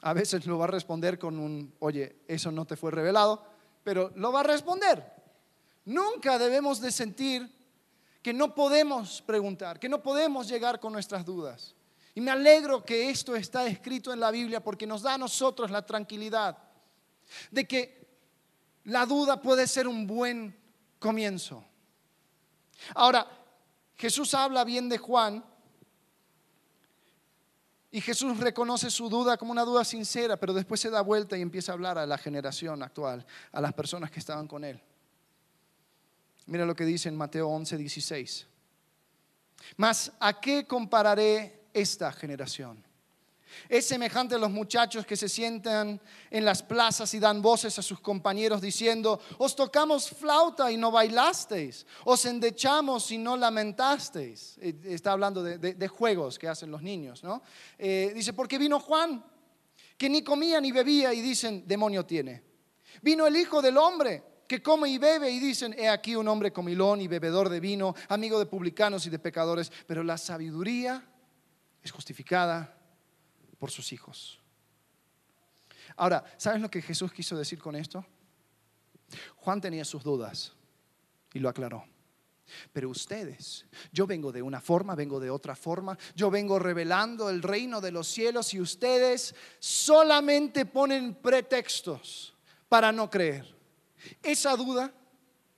A 0.00 0.14
veces 0.14 0.46
lo 0.46 0.56
va 0.56 0.64
a 0.64 0.68
responder 0.68 1.18
con 1.18 1.38
un, 1.38 1.74
oye, 1.80 2.16
eso 2.26 2.50
no 2.50 2.64
te 2.64 2.76
fue 2.76 2.92
revelado, 2.92 3.44
pero 3.82 4.10
lo 4.16 4.32
va 4.32 4.40
a 4.40 4.44
responder. 4.44 5.04
Nunca 5.84 6.38
debemos 6.38 6.80
de 6.80 6.90
sentir 6.90 7.46
que 8.22 8.32
no 8.32 8.54
podemos 8.54 9.20
preguntar, 9.20 9.78
que 9.78 9.90
no 9.90 10.02
podemos 10.02 10.48
llegar 10.48 10.80
con 10.80 10.94
nuestras 10.94 11.26
dudas. 11.26 11.74
Y 12.14 12.22
me 12.22 12.30
alegro 12.30 12.82
que 12.82 13.10
esto 13.10 13.36
está 13.36 13.66
escrito 13.66 14.14
en 14.14 14.20
la 14.20 14.30
Biblia 14.30 14.64
porque 14.64 14.86
nos 14.86 15.02
da 15.02 15.12
a 15.12 15.18
nosotros 15.18 15.70
la 15.70 15.84
tranquilidad 15.84 16.56
de 17.50 17.68
que 17.68 18.03
la 18.84 19.06
duda 19.06 19.40
puede 19.40 19.66
ser 19.66 19.88
un 19.88 20.06
buen 20.06 20.56
comienzo. 20.98 21.64
Ahora, 22.94 23.26
Jesús 23.96 24.34
habla 24.34 24.64
bien 24.64 24.88
de 24.88 24.98
Juan 24.98 25.44
y 27.90 28.00
Jesús 28.00 28.38
reconoce 28.38 28.90
su 28.90 29.08
duda 29.08 29.36
como 29.36 29.52
una 29.52 29.62
duda 29.64 29.84
sincera, 29.84 30.36
pero 30.36 30.52
después 30.52 30.80
se 30.80 30.90
da 30.90 31.00
vuelta 31.00 31.38
y 31.38 31.42
empieza 31.42 31.72
a 31.72 31.74
hablar 31.74 31.96
a 31.96 32.06
la 32.06 32.18
generación 32.18 32.82
actual, 32.82 33.24
a 33.52 33.60
las 33.60 33.72
personas 33.72 34.10
que 34.10 34.18
estaban 34.18 34.48
con 34.48 34.64
él. 34.64 34.82
Mira 36.46 36.66
lo 36.66 36.76
que 36.76 36.84
dice 36.84 37.08
en 37.08 37.16
Mateo 37.16 37.48
11, 37.48 37.76
16. 37.76 38.46
Mas, 39.76 40.12
¿a 40.20 40.40
qué 40.40 40.66
compararé 40.66 41.68
esta 41.72 42.12
generación? 42.12 42.83
Es 43.68 43.86
semejante 43.86 44.34
a 44.34 44.38
los 44.38 44.50
muchachos 44.50 45.06
que 45.06 45.16
se 45.16 45.28
sientan 45.28 46.00
en 46.30 46.44
las 46.44 46.62
plazas 46.62 47.12
y 47.14 47.18
dan 47.18 47.42
voces 47.42 47.78
a 47.78 47.82
sus 47.82 48.00
compañeros 48.00 48.60
diciendo, 48.60 49.20
os 49.38 49.56
tocamos 49.56 50.10
flauta 50.10 50.70
y 50.70 50.76
no 50.76 50.90
bailasteis, 50.90 51.86
os 52.04 52.24
endechamos 52.26 53.10
y 53.10 53.18
no 53.18 53.36
lamentasteis. 53.36 54.56
Eh, 54.60 54.74
está 54.84 55.12
hablando 55.12 55.42
de, 55.42 55.88
juegos 55.88 56.38
que 56.38 56.48
hacen 56.48 56.70
los 56.70 56.82
niños, 56.82 57.22
¿no? 57.22 57.42
Eh, 57.78 58.12
dice, 58.14 58.32
porque 58.32 58.58
vino 58.58 58.80
Juan, 58.80 59.24
que 59.96 60.08
ni 60.08 60.22
comía 60.22 60.60
ni 60.60 60.72
bebía 60.72 61.12
y 61.12 61.20
dicen, 61.20 61.64
demonio 61.66 62.04
tiene. 62.04 62.42
Vino 63.02 63.26
el 63.26 63.36
Hijo 63.36 63.60
del 63.62 63.76
Hombre, 63.76 64.22
que 64.46 64.62
come 64.62 64.88
y 64.88 64.98
bebe 64.98 65.30
y 65.30 65.38
dicen, 65.38 65.74
he 65.78 65.88
aquí 65.88 66.16
un 66.16 66.28
hombre 66.28 66.52
comilón 66.52 67.00
y 67.00 67.08
bebedor 67.08 67.48
de 67.48 67.60
vino, 67.60 67.94
amigo 68.08 68.38
de 68.38 68.46
publicanos 68.46 69.06
y 69.06 69.10
de 69.10 69.18
pecadores, 69.18 69.72
pero 69.86 70.02
la 70.02 70.18
sabiduría 70.18 71.02
es 71.82 71.90
justificada 71.90 72.76
por 73.58 73.70
sus 73.70 73.92
hijos. 73.92 74.40
Ahora, 75.96 76.24
¿sabes 76.36 76.60
lo 76.60 76.70
que 76.70 76.82
Jesús 76.82 77.12
quiso 77.12 77.36
decir 77.36 77.58
con 77.58 77.76
esto? 77.76 78.04
Juan 79.36 79.60
tenía 79.60 79.84
sus 79.84 80.02
dudas 80.02 80.52
y 81.32 81.38
lo 81.38 81.48
aclaró. 81.48 81.84
Pero 82.72 82.90
ustedes, 82.90 83.64
yo 83.92 84.06
vengo 84.06 84.30
de 84.30 84.42
una 84.42 84.60
forma, 84.60 84.94
vengo 84.94 85.18
de 85.18 85.30
otra 85.30 85.56
forma, 85.56 85.96
yo 86.14 86.30
vengo 86.30 86.58
revelando 86.58 87.30
el 87.30 87.42
reino 87.42 87.80
de 87.80 87.90
los 87.90 88.06
cielos 88.06 88.52
y 88.52 88.60
ustedes 88.60 89.34
solamente 89.58 90.66
ponen 90.66 91.14
pretextos 91.14 92.34
para 92.68 92.92
no 92.92 93.08
creer. 93.08 93.54
Esa 94.22 94.56
duda 94.56 94.92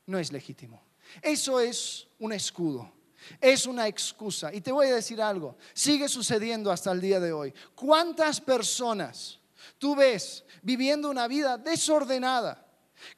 no 0.07 0.19
es 0.19 0.31
legítimo. 0.31 0.83
Eso 1.23 1.59
es 1.61 2.09
un 2.19 2.33
escudo. 2.33 2.93
Es 3.41 3.67
una 3.67 3.87
excusa. 3.87 4.53
Y 4.53 4.61
te 4.61 4.73
voy 4.73 4.89
a 4.89 4.95
decir 4.95 5.21
algo, 5.21 5.57
sigue 5.73 6.09
sucediendo 6.09 6.71
hasta 6.71 6.93
el 6.93 7.01
día 7.01 7.21
de 7.21 7.33
hoy. 7.33 7.55
¿Cuántas 7.75 8.41
personas 8.41 9.39
tú 9.79 9.95
ves 9.95 10.45
viviendo 10.63 11.11
una 11.11 11.29
vida 11.29 11.59
desordenada? 11.59 12.63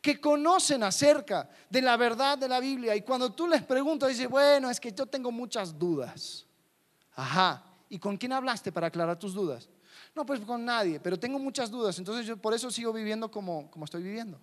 que 0.00 0.20
conocen 0.20 0.82
acerca 0.82 1.48
de 1.70 1.82
la 1.82 1.96
verdad 1.96 2.36
de 2.36 2.48
la 2.48 2.60
Biblia 2.60 2.96
y 2.96 3.02
cuando 3.02 3.32
tú 3.32 3.46
les 3.46 3.62
preguntas, 3.62 4.08
dice, 4.08 4.26
bueno, 4.26 4.68
es 4.70 4.80
que 4.80 4.92
yo 4.92 5.06
tengo 5.06 5.30
muchas 5.30 5.78
dudas. 5.78 6.46
Ajá, 7.14 7.64
¿y 7.88 7.98
con 7.98 8.16
quién 8.16 8.32
hablaste 8.32 8.72
para 8.72 8.88
aclarar 8.88 9.18
tus 9.18 9.34
dudas? 9.34 9.68
No, 10.14 10.26
pues 10.26 10.40
con 10.40 10.64
nadie, 10.64 11.00
pero 11.00 11.18
tengo 11.18 11.38
muchas 11.38 11.70
dudas, 11.70 11.98
entonces 11.98 12.26
yo 12.26 12.36
por 12.36 12.54
eso 12.54 12.70
sigo 12.70 12.92
viviendo 12.92 13.30
como, 13.30 13.70
como 13.70 13.84
estoy 13.84 14.02
viviendo. 14.02 14.40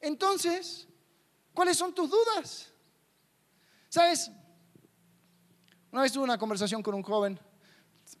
Entonces, 0.00 0.88
¿cuáles 1.52 1.76
son 1.76 1.94
tus 1.94 2.10
dudas? 2.10 2.72
¿Sabes? 3.90 4.30
Una 5.92 6.00
vez 6.00 6.12
tuve 6.12 6.24
una 6.24 6.38
conversación 6.38 6.82
con 6.82 6.94
un 6.94 7.02
joven, 7.02 7.38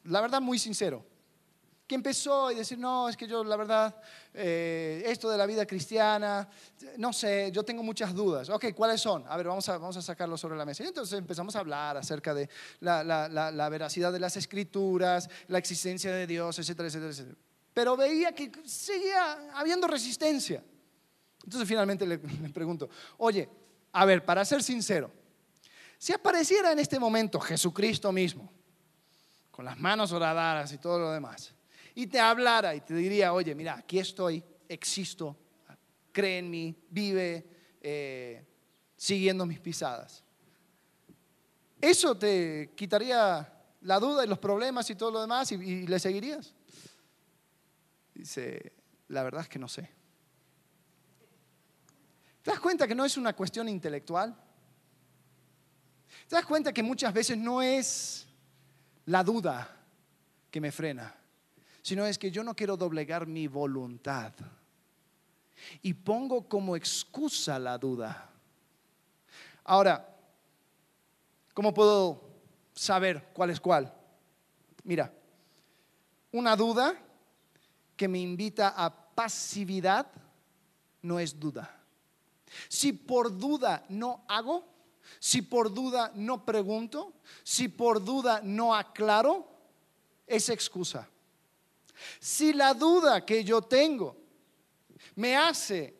la 0.04 0.20
verdad 0.20 0.42
muy 0.42 0.58
sincero, 0.58 1.06
que 1.86 1.94
empezó 1.94 2.48
a 2.48 2.52
decir, 2.52 2.78
no, 2.78 3.08
es 3.08 3.16
que 3.16 3.26
yo 3.26 3.42
la 3.42 3.56
verdad, 3.56 3.96
eh, 4.34 5.02
esto 5.06 5.30
de 5.30 5.38
la 5.38 5.46
vida 5.46 5.64
cristiana, 5.64 6.46
no 6.98 7.12
sé, 7.12 7.50
yo 7.50 7.64
tengo 7.64 7.82
muchas 7.82 8.14
dudas. 8.14 8.50
Ok, 8.50 8.66
¿cuáles 8.76 9.00
son? 9.00 9.24
A 9.26 9.36
ver, 9.38 9.46
vamos 9.46 9.68
a, 9.68 9.78
vamos 9.78 9.96
a 9.96 10.02
sacarlo 10.02 10.36
sobre 10.36 10.58
la 10.58 10.66
mesa. 10.66 10.84
Y 10.84 10.88
entonces 10.88 11.18
empezamos 11.18 11.56
a 11.56 11.60
hablar 11.60 11.96
acerca 11.96 12.34
de 12.34 12.50
la, 12.80 13.02
la 13.02 13.68
veracidad 13.70 14.12
de 14.12 14.20
las 14.20 14.36
escrituras, 14.36 15.30
la 15.48 15.58
existencia 15.58 16.12
de 16.12 16.26
Dios, 16.26 16.58
etcétera, 16.58 16.88
etcétera, 16.88 17.10
etcétera. 17.10 17.36
Pero 17.72 17.96
veía 17.96 18.32
que 18.32 18.50
seguía 18.64 19.50
habiendo 19.54 19.86
resistencia. 19.86 20.62
Entonces 21.44 21.68
finalmente 21.68 22.06
le, 22.06 22.18
pregunto, 22.18 22.88
oye, 23.18 23.48
a 23.92 24.04
ver, 24.04 24.24
para 24.24 24.44
ser 24.44 24.62
sincero, 24.62 25.10
si 26.00 26.14
apareciera 26.14 26.72
en 26.72 26.78
este 26.78 26.98
momento 26.98 27.38
Jesucristo 27.38 28.10
mismo, 28.10 28.50
con 29.50 29.66
las 29.66 29.78
manos 29.78 30.10
horadadas 30.12 30.72
y 30.72 30.78
todo 30.78 30.98
lo 30.98 31.12
demás, 31.12 31.52
y 31.94 32.06
te 32.06 32.18
hablara 32.18 32.74
y 32.74 32.80
te 32.80 32.94
diría, 32.94 33.34
oye, 33.34 33.54
mira, 33.54 33.74
aquí 33.74 33.98
estoy, 33.98 34.42
existo, 34.66 35.36
cree 36.10 36.38
en 36.38 36.48
mí, 36.48 36.74
vive 36.88 37.76
eh, 37.82 38.42
siguiendo 38.96 39.44
mis 39.44 39.60
pisadas. 39.60 40.24
¿Eso 41.78 42.16
te 42.16 42.72
quitaría 42.74 43.52
la 43.82 44.00
duda 44.00 44.24
y 44.24 44.26
los 44.26 44.38
problemas 44.38 44.88
y 44.88 44.94
todo 44.94 45.10
lo 45.10 45.20
demás 45.20 45.52
y, 45.52 45.86
le 45.86 45.98
seguirías? 45.98 46.54
Dice, 48.14 48.72
la 49.08 49.22
verdad 49.22 49.42
es 49.42 49.50
que 49.50 49.58
no 49.58 49.68
sé. 49.68 49.90
¿Te 52.40 52.52
das 52.52 52.60
cuenta 52.60 52.88
que 52.88 52.94
no 52.94 53.04
es 53.04 53.18
una 53.18 53.36
cuestión 53.36 53.68
intelectual? 53.68 54.34
¿Te 56.30 56.36
das 56.36 56.46
cuenta 56.46 56.72
que 56.72 56.84
muchas 56.84 57.12
veces 57.12 57.36
no 57.36 57.60
es 57.60 58.24
la 59.06 59.24
duda 59.24 59.68
que 60.48 60.60
me 60.60 60.70
frena, 60.70 61.12
sino 61.82 62.06
es 62.06 62.18
que 62.18 62.30
yo 62.30 62.44
no 62.44 62.54
quiero 62.54 62.76
doblegar 62.76 63.26
mi 63.26 63.48
voluntad 63.48 64.32
y 65.82 65.92
pongo 65.92 66.48
como 66.48 66.76
excusa 66.76 67.58
la 67.58 67.76
duda? 67.76 68.30
Ahora, 69.64 70.08
¿cómo 71.52 71.74
puedo 71.74 72.22
saber 72.74 73.30
cuál 73.32 73.50
es 73.50 73.58
cuál? 73.58 73.92
Mira, 74.84 75.12
una 76.30 76.54
duda 76.54 76.94
que 77.96 78.06
me 78.06 78.20
invita 78.20 78.68
a 78.76 78.94
pasividad 78.94 80.06
no 81.02 81.18
es 81.18 81.40
duda. 81.40 81.76
Si 82.68 82.92
por 82.92 83.36
duda 83.36 83.84
no 83.88 84.22
hago, 84.28 84.70
si 85.18 85.42
por 85.42 85.72
duda 85.72 86.12
no 86.14 86.44
pregunto, 86.44 87.12
si 87.42 87.68
por 87.68 88.04
duda 88.04 88.40
no 88.42 88.74
aclaro, 88.74 89.46
es 90.26 90.48
excusa. 90.48 91.08
Si 92.18 92.52
la 92.52 92.74
duda 92.74 93.24
que 93.24 93.44
yo 93.44 93.60
tengo 93.60 94.16
me 95.16 95.36
hace 95.36 95.94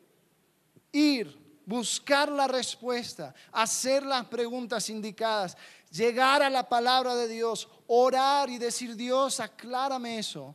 ir, 0.92 1.38
buscar 1.66 2.30
la 2.30 2.46
respuesta, 2.46 3.34
hacer 3.52 4.04
las 4.04 4.26
preguntas 4.26 4.88
indicadas, 4.88 5.56
llegar 5.90 6.42
a 6.42 6.50
la 6.50 6.68
palabra 6.68 7.14
de 7.14 7.28
Dios, 7.28 7.68
orar 7.86 8.48
y 8.50 8.58
decir, 8.58 8.96
Dios, 8.96 9.40
aclárame 9.40 10.18
eso, 10.18 10.54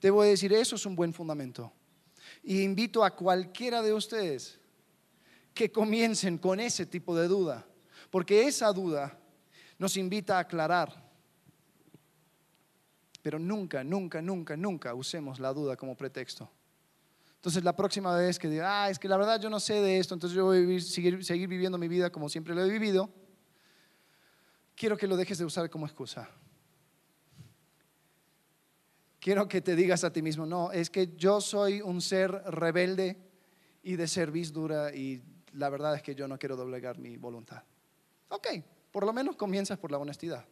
te 0.00 0.10
voy 0.10 0.28
a 0.28 0.30
decir, 0.30 0.52
eso 0.52 0.76
es 0.76 0.86
un 0.86 0.96
buen 0.96 1.12
fundamento. 1.12 1.72
Y 2.42 2.62
invito 2.62 3.04
a 3.04 3.14
cualquiera 3.14 3.82
de 3.82 3.92
ustedes 3.92 4.58
que 5.52 5.70
comiencen 5.70 6.38
con 6.38 6.58
ese 6.58 6.86
tipo 6.86 7.14
de 7.14 7.28
duda, 7.28 7.66
porque 8.10 8.46
esa 8.46 8.72
duda 8.72 9.16
nos 9.78 9.96
invita 9.96 10.36
a 10.36 10.40
aclarar. 10.40 11.08
Pero 13.22 13.38
nunca, 13.38 13.84
nunca, 13.84 14.20
nunca, 14.20 14.56
nunca 14.56 14.94
usemos 14.94 15.38
la 15.38 15.52
duda 15.52 15.76
como 15.76 15.96
pretexto. 15.96 16.50
Entonces 17.36 17.64
la 17.64 17.74
próxima 17.74 18.14
vez 18.14 18.38
que 18.38 18.48
diga, 18.48 18.84
ah, 18.84 18.90
es 18.90 18.98
que 18.98 19.08
la 19.08 19.16
verdad 19.16 19.40
yo 19.40 19.48
no 19.48 19.60
sé 19.60 19.80
de 19.80 19.98
esto, 19.98 20.12
entonces 20.12 20.36
yo 20.36 20.44
voy 20.44 20.76
a 20.76 20.80
seguir, 20.80 21.48
viviendo 21.48 21.78
mi 21.78 21.88
vida 21.88 22.10
como 22.10 22.28
siempre 22.28 22.54
lo 22.54 22.62
he 22.62 22.68
vivido, 22.68 23.08
quiero 24.76 24.98
que 24.98 25.06
lo 25.06 25.16
dejes 25.16 25.38
de 25.38 25.46
usar 25.46 25.70
como 25.70 25.86
excusa. 25.86 26.28
Quiero 29.18 29.48
que 29.48 29.62
te 29.62 29.74
digas 29.74 30.04
a 30.04 30.12
ti 30.12 30.20
mismo, 30.20 30.44
no, 30.44 30.70
es 30.72 30.90
que 30.90 31.14
yo 31.16 31.40
soy 31.40 31.80
un 31.80 32.02
ser 32.02 32.30
rebelde 32.30 33.16
y 33.82 33.96
de 33.96 34.06
serviz 34.06 34.52
dura 34.52 34.94
y 34.94 35.22
la 35.54 35.70
verdad 35.70 35.94
es 35.94 36.02
que 36.02 36.14
yo 36.14 36.28
no 36.28 36.38
quiero 36.38 36.56
doblegar 36.56 36.98
mi 36.98 37.16
voluntad. 37.16 37.62
Ok, 38.30 38.46
por 38.90 39.04
lo 39.04 39.12
menos 39.12 39.36
comienzas 39.36 39.78
por 39.78 39.90
la 39.90 39.98
honestidad. 39.98 40.44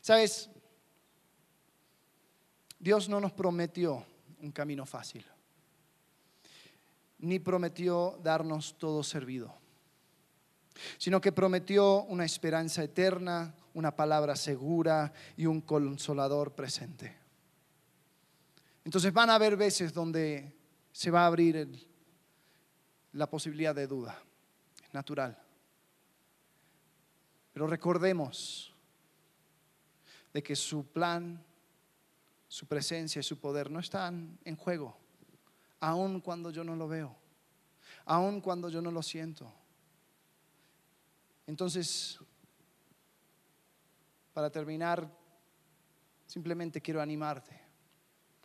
Sabes, 0.00 0.50
Dios 2.78 3.08
no 3.08 3.20
nos 3.20 3.32
prometió 3.32 4.04
un 4.40 4.52
camino 4.52 4.84
fácil, 4.84 5.24
ni 7.18 7.38
prometió 7.38 8.18
darnos 8.22 8.76
todo 8.76 9.02
servido, 9.02 9.54
sino 10.98 11.20
que 11.20 11.32
prometió 11.32 12.02
una 12.02 12.24
esperanza 12.24 12.82
eterna, 12.82 13.54
una 13.72 13.94
palabra 13.94 14.36
segura 14.36 15.12
y 15.36 15.46
un 15.46 15.60
consolador 15.60 16.54
presente. 16.54 17.16
Entonces 18.84 19.12
van 19.12 19.30
a 19.30 19.36
haber 19.36 19.56
veces 19.56 19.92
donde 19.92 20.52
se 20.92 21.10
va 21.10 21.22
a 21.22 21.26
abrir 21.26 21.88
la 23.12 23.30
posibilidad 23.30 23.74
de 23.74 23.86
duda. 23.86 24.20
Es 24.84 24.92
natural. 24.92 25.43
Pero 27.54 27.66
recordemos 27.66 28.74
de 30.34 30.42
que 30.42 30.54
su 30.54 30.86
plan, 30.86 31.42
su 32.46 32.66
presencia 32.66 33.20
y 33.20 33.22
su 33.22 33.38
poder 33.38 33.70
no 33.70 33.80
están 33.80 34.38
en 34.44 34.56
juego, 34.56 34.94
aun 35.80 36.20
cuando 36.20 36.50
yo 36.50 36.62
no 36.64 36.76
lo 36.76 36.86
veo, 36.86 37.16
aun 38.04 38.42
cuando 38.42 38.68
yo 38.68 38.82
no 38.82 38.90
lo 38.90 39.02
siento. 39.02 39.50
Entonces, 41.46 42.18
para 44.34 44.50
terminar, 44.50 45.08
simplemente 46.26 46.82
quiero 46.82 47.00
animarte 47.00 47.58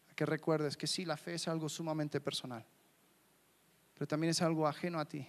a 0.10 0.14
que 0.14 0.26
recuerdes 0.26 0.78
que 0.78 0.88
sí, 0.88 1.04
la 1.04 1.18
fe 1.18 1.34
es 1.34 1.50
algo 1.50 1.68
sumamente 1.68 2.22
personal 2.22 2.66
pero 4.00 4.08
también 4.08 4.32
es 4.32 4.42
algo 4.42 4.66
ajeno 4.66 4.98
a 4.98 5.04
ti. 5.04 5.28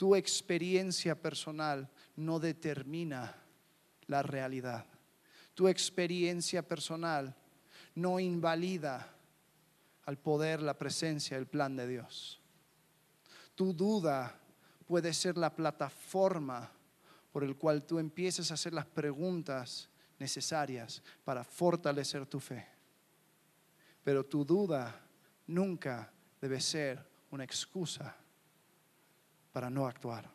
Tu 0.00 0.14
experiencia 0.14 1.14
personal 1.14 1.86
no 2.16 2.38
determina 2.40 3.36
la 4.06 4.22
realidad. 4.22 4.86
Tu 5.52 5.68
experiencia 5.68 6.66
personal 6.66 7.36
no 7.96 8.18
invalida 8.18 9.14
al 10.06 10.16
poder, 10.16 10.62
la 10.62 10.78
presencia, 10.78 11.36
el 11.36 11.46
plan 11.46 11.76
de 11.76 11.86
Dios. 11.86 12.40
Tu 13.54 13.74
duda 13.74 14.40
puede 14.86 15.12
ser 15.12 15.36
la 15.36 15.54
plataforma 15.54 16.72
por 17.30 17.44
el 17.44 17.58
cual 17.58 17.82
tú 17.82 17.98
empieces 17.98 18.50
a 18.50 18.54
hacer 18.54 18.72
las 18.72 18.86
preguntas 18.86 19.90
necesarias 20.18 21.02
para 21.26 21.44
fortalecer 21.44 22.24
tu 22.24 22.40
fe. 22.40 22.66
Pero 24.02 24.24
tu 24.24 24.46
duda 24.46 24.98
nunca 25.46 26.10
debe 26.40 26.58
ser 26.58 27.06
una 27.30 27.44
excusa 27.44 28.16
para 29.52 29.70
no 29.70 29.86
actuar. 29.86 30.30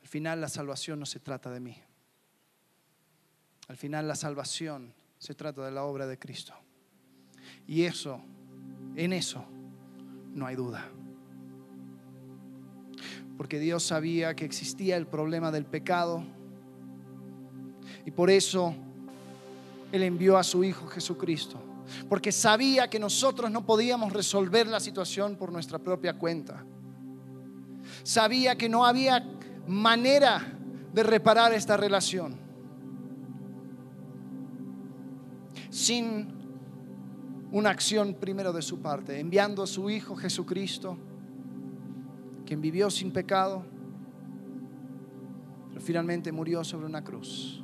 Al 0.00 0.08
final 0.08 0.40
la 0.40 0.48
salvación 0.48 0.98
no 0.98 1.06
se 1.06 1.20
trata 1.20 1.50
de 1.50 1.60
mí. 1.60 1.76
Al 3.68 3.76
final 3.76 4.08
la 4.08 4.16
salvación 4.16 4.94
se 5.18 5.34
trata 5.34 5.62
de 5.62 5.70
la 5.70 5.84
obra 5.84 6.06
de 6.06 6.18
Cristo. 6.18 6.54
Y 7.66 7.82
eso, 7.82 8.22
en 8.96 9.12
eso, 9.12 9.44
no 10.32 10.46
hay 10.46 10.56
duda. 10.56 10.88
Porque 13.36 13.58
Dios 13.58 13.82
sabía 13.82 14.34
que 14.34 14.46
existía 14.46 14.96
el 14.96 15.06
problema 15.06 15.50
del 15.52 15.66
pecado. 15.66 16.24
Y 18.06 18.10
por 18.10 18.30
eso 18.30 18.74
él 19.92 20.02
envió 20.02 20.38
a 20.38 20.42
su 20.42 20.64
Hijo 20.64 20.86
Jesucristo, 20.86 21.60
porque 22.08 22.32
sabía 22.32 22.88
que 22.88 22.98
nosotros 22.98 23.50
no 23.50 23.64
podíamos 23.64 24.12
resolver 24.12 24.66
la 24.66 24.80
situación 24.80 25.36
por 25.36 25.52
nuestra 25.52 25.78
propia 25.78 26.14
cuenta. 26.14 26.64
Sabía 28.02 28.56
que 28.56 28.68
no 28.68 28.84
había 28.84 29.24
manera 29.66 30.58
de 30.92 31.02
reparar 31.02 31.52
esta 31.52 31.76
relación 31.76 32.36
sin 35.70 36.28
una 37.50 37.70
acción 37.70 38.14
primero 38.14 38.52
de 38.52 38.62
su 38.62 38.80
parte, 38.80 39.20
enviando 39.20 39.62
a 39.62 39.66
su 39.66 39.88
Hijo 39.88 40.16
Jesucristo, 40.16 40.98
quien 42.44 42.60
vivió 42.60 42.90
sin 42.90 43.10
pecado, 43.10 43.64
pero 45.68 45.80
finalmente 45.80 46.32
murió 46.32 46.64
sobre 46.64 46.86
una 46.86 47.04
cruz 47.04 47.62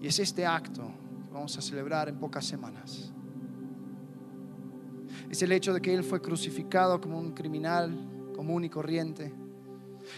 y 0.00 0.06
es 0.06 0.18
este 0.18 0.46
acto 0.46 0.90
vamos 1.32 1.56
a 1.56 1.62
celebrar 1.62 2.08
en 2.08 2.18
pocas 2.18 2.44
semanas. 2.44 3.12
Es 5.30 5.42
el 5.42 5.52
hecho 5.52 5.72
de 5.72 5.80
que 5.80 5.92
Él 5.92 6.04
fue 6.04 6.20
crucificado 6.20 7.00
como 7.00 7.18
un 7.18 7.32
criminal 7.32 8.30
común 8.34 8.64
y 8.64 8.70
corriente. 8.70 9.32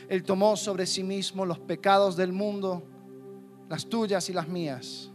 Él 0.08 0.22
tomó 0.22 0.56
sobre 0.56 0.86
sí 0.86 1.02
mismo 1.02 1.44
los 1.44 1.58
pecados 1.58 2.16
del 2.16 2.32
mundo, 2.32 2.82
las 3.68 3.86
tuyas 3.86 4.28
y 4.28 4.32
las 4.32 4.48
mías, 4.48 5.10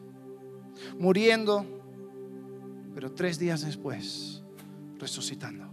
muriendo, 1.00 1.66
pero 2.94 3.12
tres 3.12 3.40
días 3.40 3.62
después, 3.62 4.44
resucitando. 4.98 5.66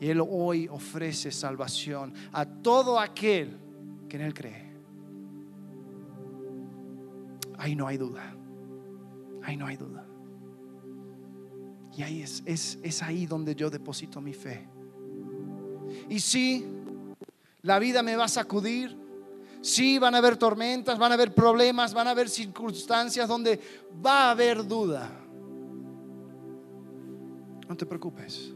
Y 0.00 0.08
Él 0.08 0.20
hoy 0.20 0.68
ofrece 0.68 1.30
salvación 1.30 2.12
a 2.32 2.44
todo 2.44 2.98
aquel 2.98 3.56
que 4.08 4.16
en 4.16 4.22
Él 4.22 4.34
cree 4.34 4.66
ahí 7.58 7.74
no 7.74 7.86
hay 7.86 7.96
duda. 7.96 8.35
Ahí 9.46 9.56
no 9.56 9.64
hay 9.64 9.76
duda. 9.76 10.04
Y 11.96 12.02
ahí 12.02 12.20
es, 12.20 12.42
es, 12.44 13.02
ahí 13.02 13.26
donde 13.26 13.54
yo 13.54 13.70
deposito 13.70 14.20
mi 14.20 14.34
fe. 14.34 14.66
Y 16.08 16.18
si 16.18 16.66
la 17.62 17.78
vida 17.78 18.02
me 18.02 18.16
va 18.16 18.24
a 18.24 18.28
sacudir, 18.28 18.96
sí 19.60 20.00
van 20.00 20.16
a 20.16 20.18
haber 20.18 20.36
tormentas, 20.36 20.98
van 20.98 21.12
a 21.12 21.14
haber 21.14 21.32
problemas, 21.32 21.94
van 21.94 22.08
a 22.08 22.10
haber 22.10 22.28
circunstancias 22.28 23.28
donde 23.28 23.60
va 24.04 24.24
a 24.24 24.30
haber 24.32 24.66
duda. 24.66 25.12
No 27.68 27.76
te 27.76 27.86
preocupes. 27.86 28.52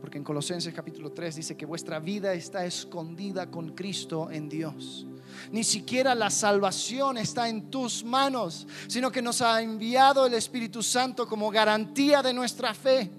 Porque 0.00 0.18
en 0.18 0.24
Colosenses 0.24 0.72
capítulo 0.72 1.10
3 1.10 1.34
dice 1.34 1.56
que 1.56 1.66
vuestra 1.66 1.98
vida 1.98 2.32
está 2.32 2.64
escondida 2.64 3.50
con 3.50 3.74
Cristo 3.74 4.30
en 4.30 4.48
Dios. 4.48 5.08
Ni 5.50 5.64
siquiera 5.64 6.14
la 6.14 6.30
salvación 6.30 7.18
está 7.18 7.48
en 7.48 7.70
tus 7.70 8.04
manos, 8.04 8.66
sino 8.88 9.10
que 9.10 9.22
nos 9.22 9.40
ha 9.42 9.60
enviado 9.62 10.26
el 10.26 10.34
Espíritu 10.34 10.82
Santo 10.82 11.26
como 11.26 11.50
garantía 11.50 12.22
de 12.22 12.32
nuestra 12.32 12.74
fe. 12.74 13.10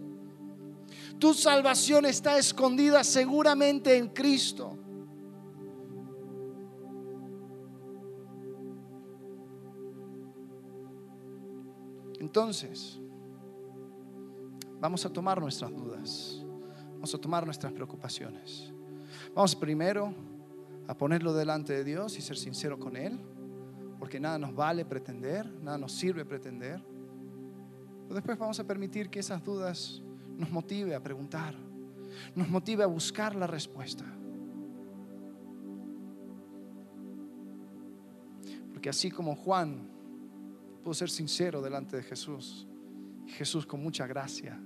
Tu 1.19 1.33
salvación 1.33 2.05
está 2.05 2.37
escondida 2.37 3.03
seguramente 3.03 3.95
en 3.95 4.09
Cristo. 4.09 4.77
Entonces, 12.19 12.99
vamos 14.79 15.05
a 15.05 15.09
tomar 15.13 15.39
nuestras 15.39 15.71
dudas, 15.71 16.41
vamos 16.93 17.13
a 17.13 17.17
tomar 17.17 17.45
nuestras 17.45 17.71
preocupaciones. 17.71 18.71
Vamos 19.35 19.55
primero 19.55 20.13
a 20.87 20.97
ponerlo 20.97 21.33
delante 21.33 21.73
de 21.73 21.83
Dios 21.83 22.17
y 22.17 22.21
ser 22.21 22.37
sincero 22.37 22.77
con 22.77 22.95
Él, 22.95 23.19
porque 23.99 24.19
nada 24.19 24.37
nos 24.37 24.53
vale 24.53 24.85
pretender, 24.85 25.49
nada 25.61 25.77
nos 25.77 25.93
sirve 25.93 26.25
pretender. 26.25 26.81
Pero 28.03 28.15
después 28.15 28.37
vamos 28.37 28.59
a 28.59 28.65
permitir 28.65 29.09
que 29.09 29.19
esas 29.19 29.43
dudas 29.43 30.01
nos 30.37 30.51
motive 30.51 30.95
a 30.95 31.01
preguntar, 31.01 31.55
nos 32.35 32.49
motive 32.49 32.83
a 32.83 32.87
buscar 32.87 33.35
la 33.35 33.47
respuesta. 33.47 34.05
Porque 38.71 38.89
así 38.89 39.09
como 39.09 39.35
Juan 39.35 39.87
pudo 40.83 40.93
ser 40.93 41.09
sincero 41.09 41.61
delante 41.61 41.95
de 41.95 42.03
Jesús, 42.03 42.67
Jesús 43.27 43.65
con 43.65 43.81
mucha 43.81 44.05
gracia 44.05 44.59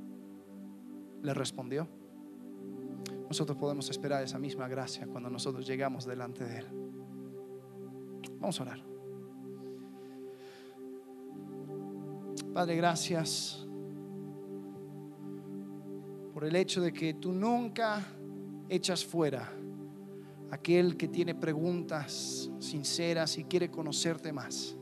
le 1.22 1.34
respondió 1.34 1.88
nosotros 3.28 3.57
podemos 3.57 3.89
esperar 3.89 4.23
esa 4.23 4.39
misma 4.39 4.67
gracia 4.67 5.05
cuando 5.07 5.30
nosotros 5.30 5.67
llegamos 5.67 6.05
delante 6.05 6.45
de 6.45 6.57
Él. 6.59 6.65
Vamos 8.39 8.59
a 8.59 8.63
orar. 8.63 8.84
Padre, 12.53 12.75
gracias 12.75 13.67
por 16.34 16.45
el 16.45 16.55
hecho 16.55 16.82
de 16.82 16.93
que 16.93 17.15
tú 17.15 17.32
nunca 17.32 18.05
echas 18.69 19.05
fuera 19.05 19.51
aquel 20.51 20.95
que 20.95 21.07
tiene 21.07 21.36
preguntas 21.36 22.49
sinceras 22.59 23.38
y 23.38 23.43
quiere 23.43 23.69
conocerte 23.69 24.32
más. 24.32 24.75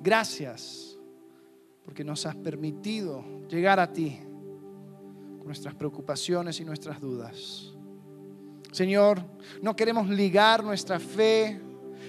Gracias 0.00 0.98
porque 1.84 2.04
nos 2.04 2.24
has 2.26 2.36
permitido 2.36 3.24
llegar 3.48 3.80
a 3.80 3.92
ti 3.92 4.18
nuestras 5.44 5.74
preocupaciones 5.74 6.60
y 6.60 6.64
nuestras 6.64 7.00
dudas. 7.00 7.72
Señor, 8.72 9.22
no 9.62 9.76
queremos 9.76 10.08
ligar 10.08 10.64
nuestra 10.64 10.98
fe 10.98 11.60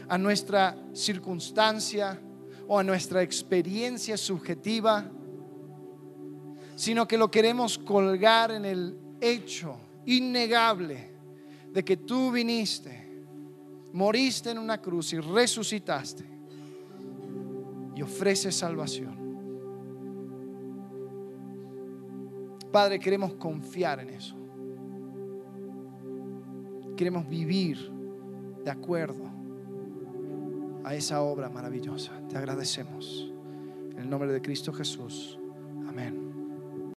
a 0.07 0.17
nuestra 0.17 0.75
circunstancia 0.93 2.19
o 2.67 2.79
a 2.79 2.83
nuestra 2.83 3.21
experiencia 3.21 4.17
subjetiva, 4.17 5.05
sino 6.75 7.07
que 7.07 7.17
lo 7.17 7.29
queremos 7.29 7.77
colgar 7.77 8.51
en 8.51 8.65
el 8.65 8.97
hecho 9.21 9.77
innegable 10.05 11.11
de 11.71 11.83
que 11.83 11.97
tú 11.97 12.31
viniste, 12.31 13.23
moriste 13.93 14.51
en 14.51 14.57
una 14.57 14.81
cruz 14.81 15.13
y 15.13 15.19
resucitaste 15.19 16.25
y 17.95 18.01
ofreces 18.01 18.55
salvación. 18.55 19.24
Padre, 22.75 22.99
queremos 22.99 23.35
confiar 23.35 24.01
en 24.01 24.09
eso. 24.09 24.35
Queremos 26.97 27.25
vivir 27.25 27.89
de 28.65 28.69
acuerdo 28.69 29.31
a 30.83 30.93
esa 30.93 31.21
obra 31.21 31.47
maravillosa. 31.47 32.11
Te 32.27 32.37
agradecemos. 32.37 33.31
En 33.91 33.99
el 33.99 34.09
nombre 34.09 34.29
de 34.29 34.41
Cristo 34.41 34.73
Jesús. 34.73 35.39
Amén. 35.87 36.24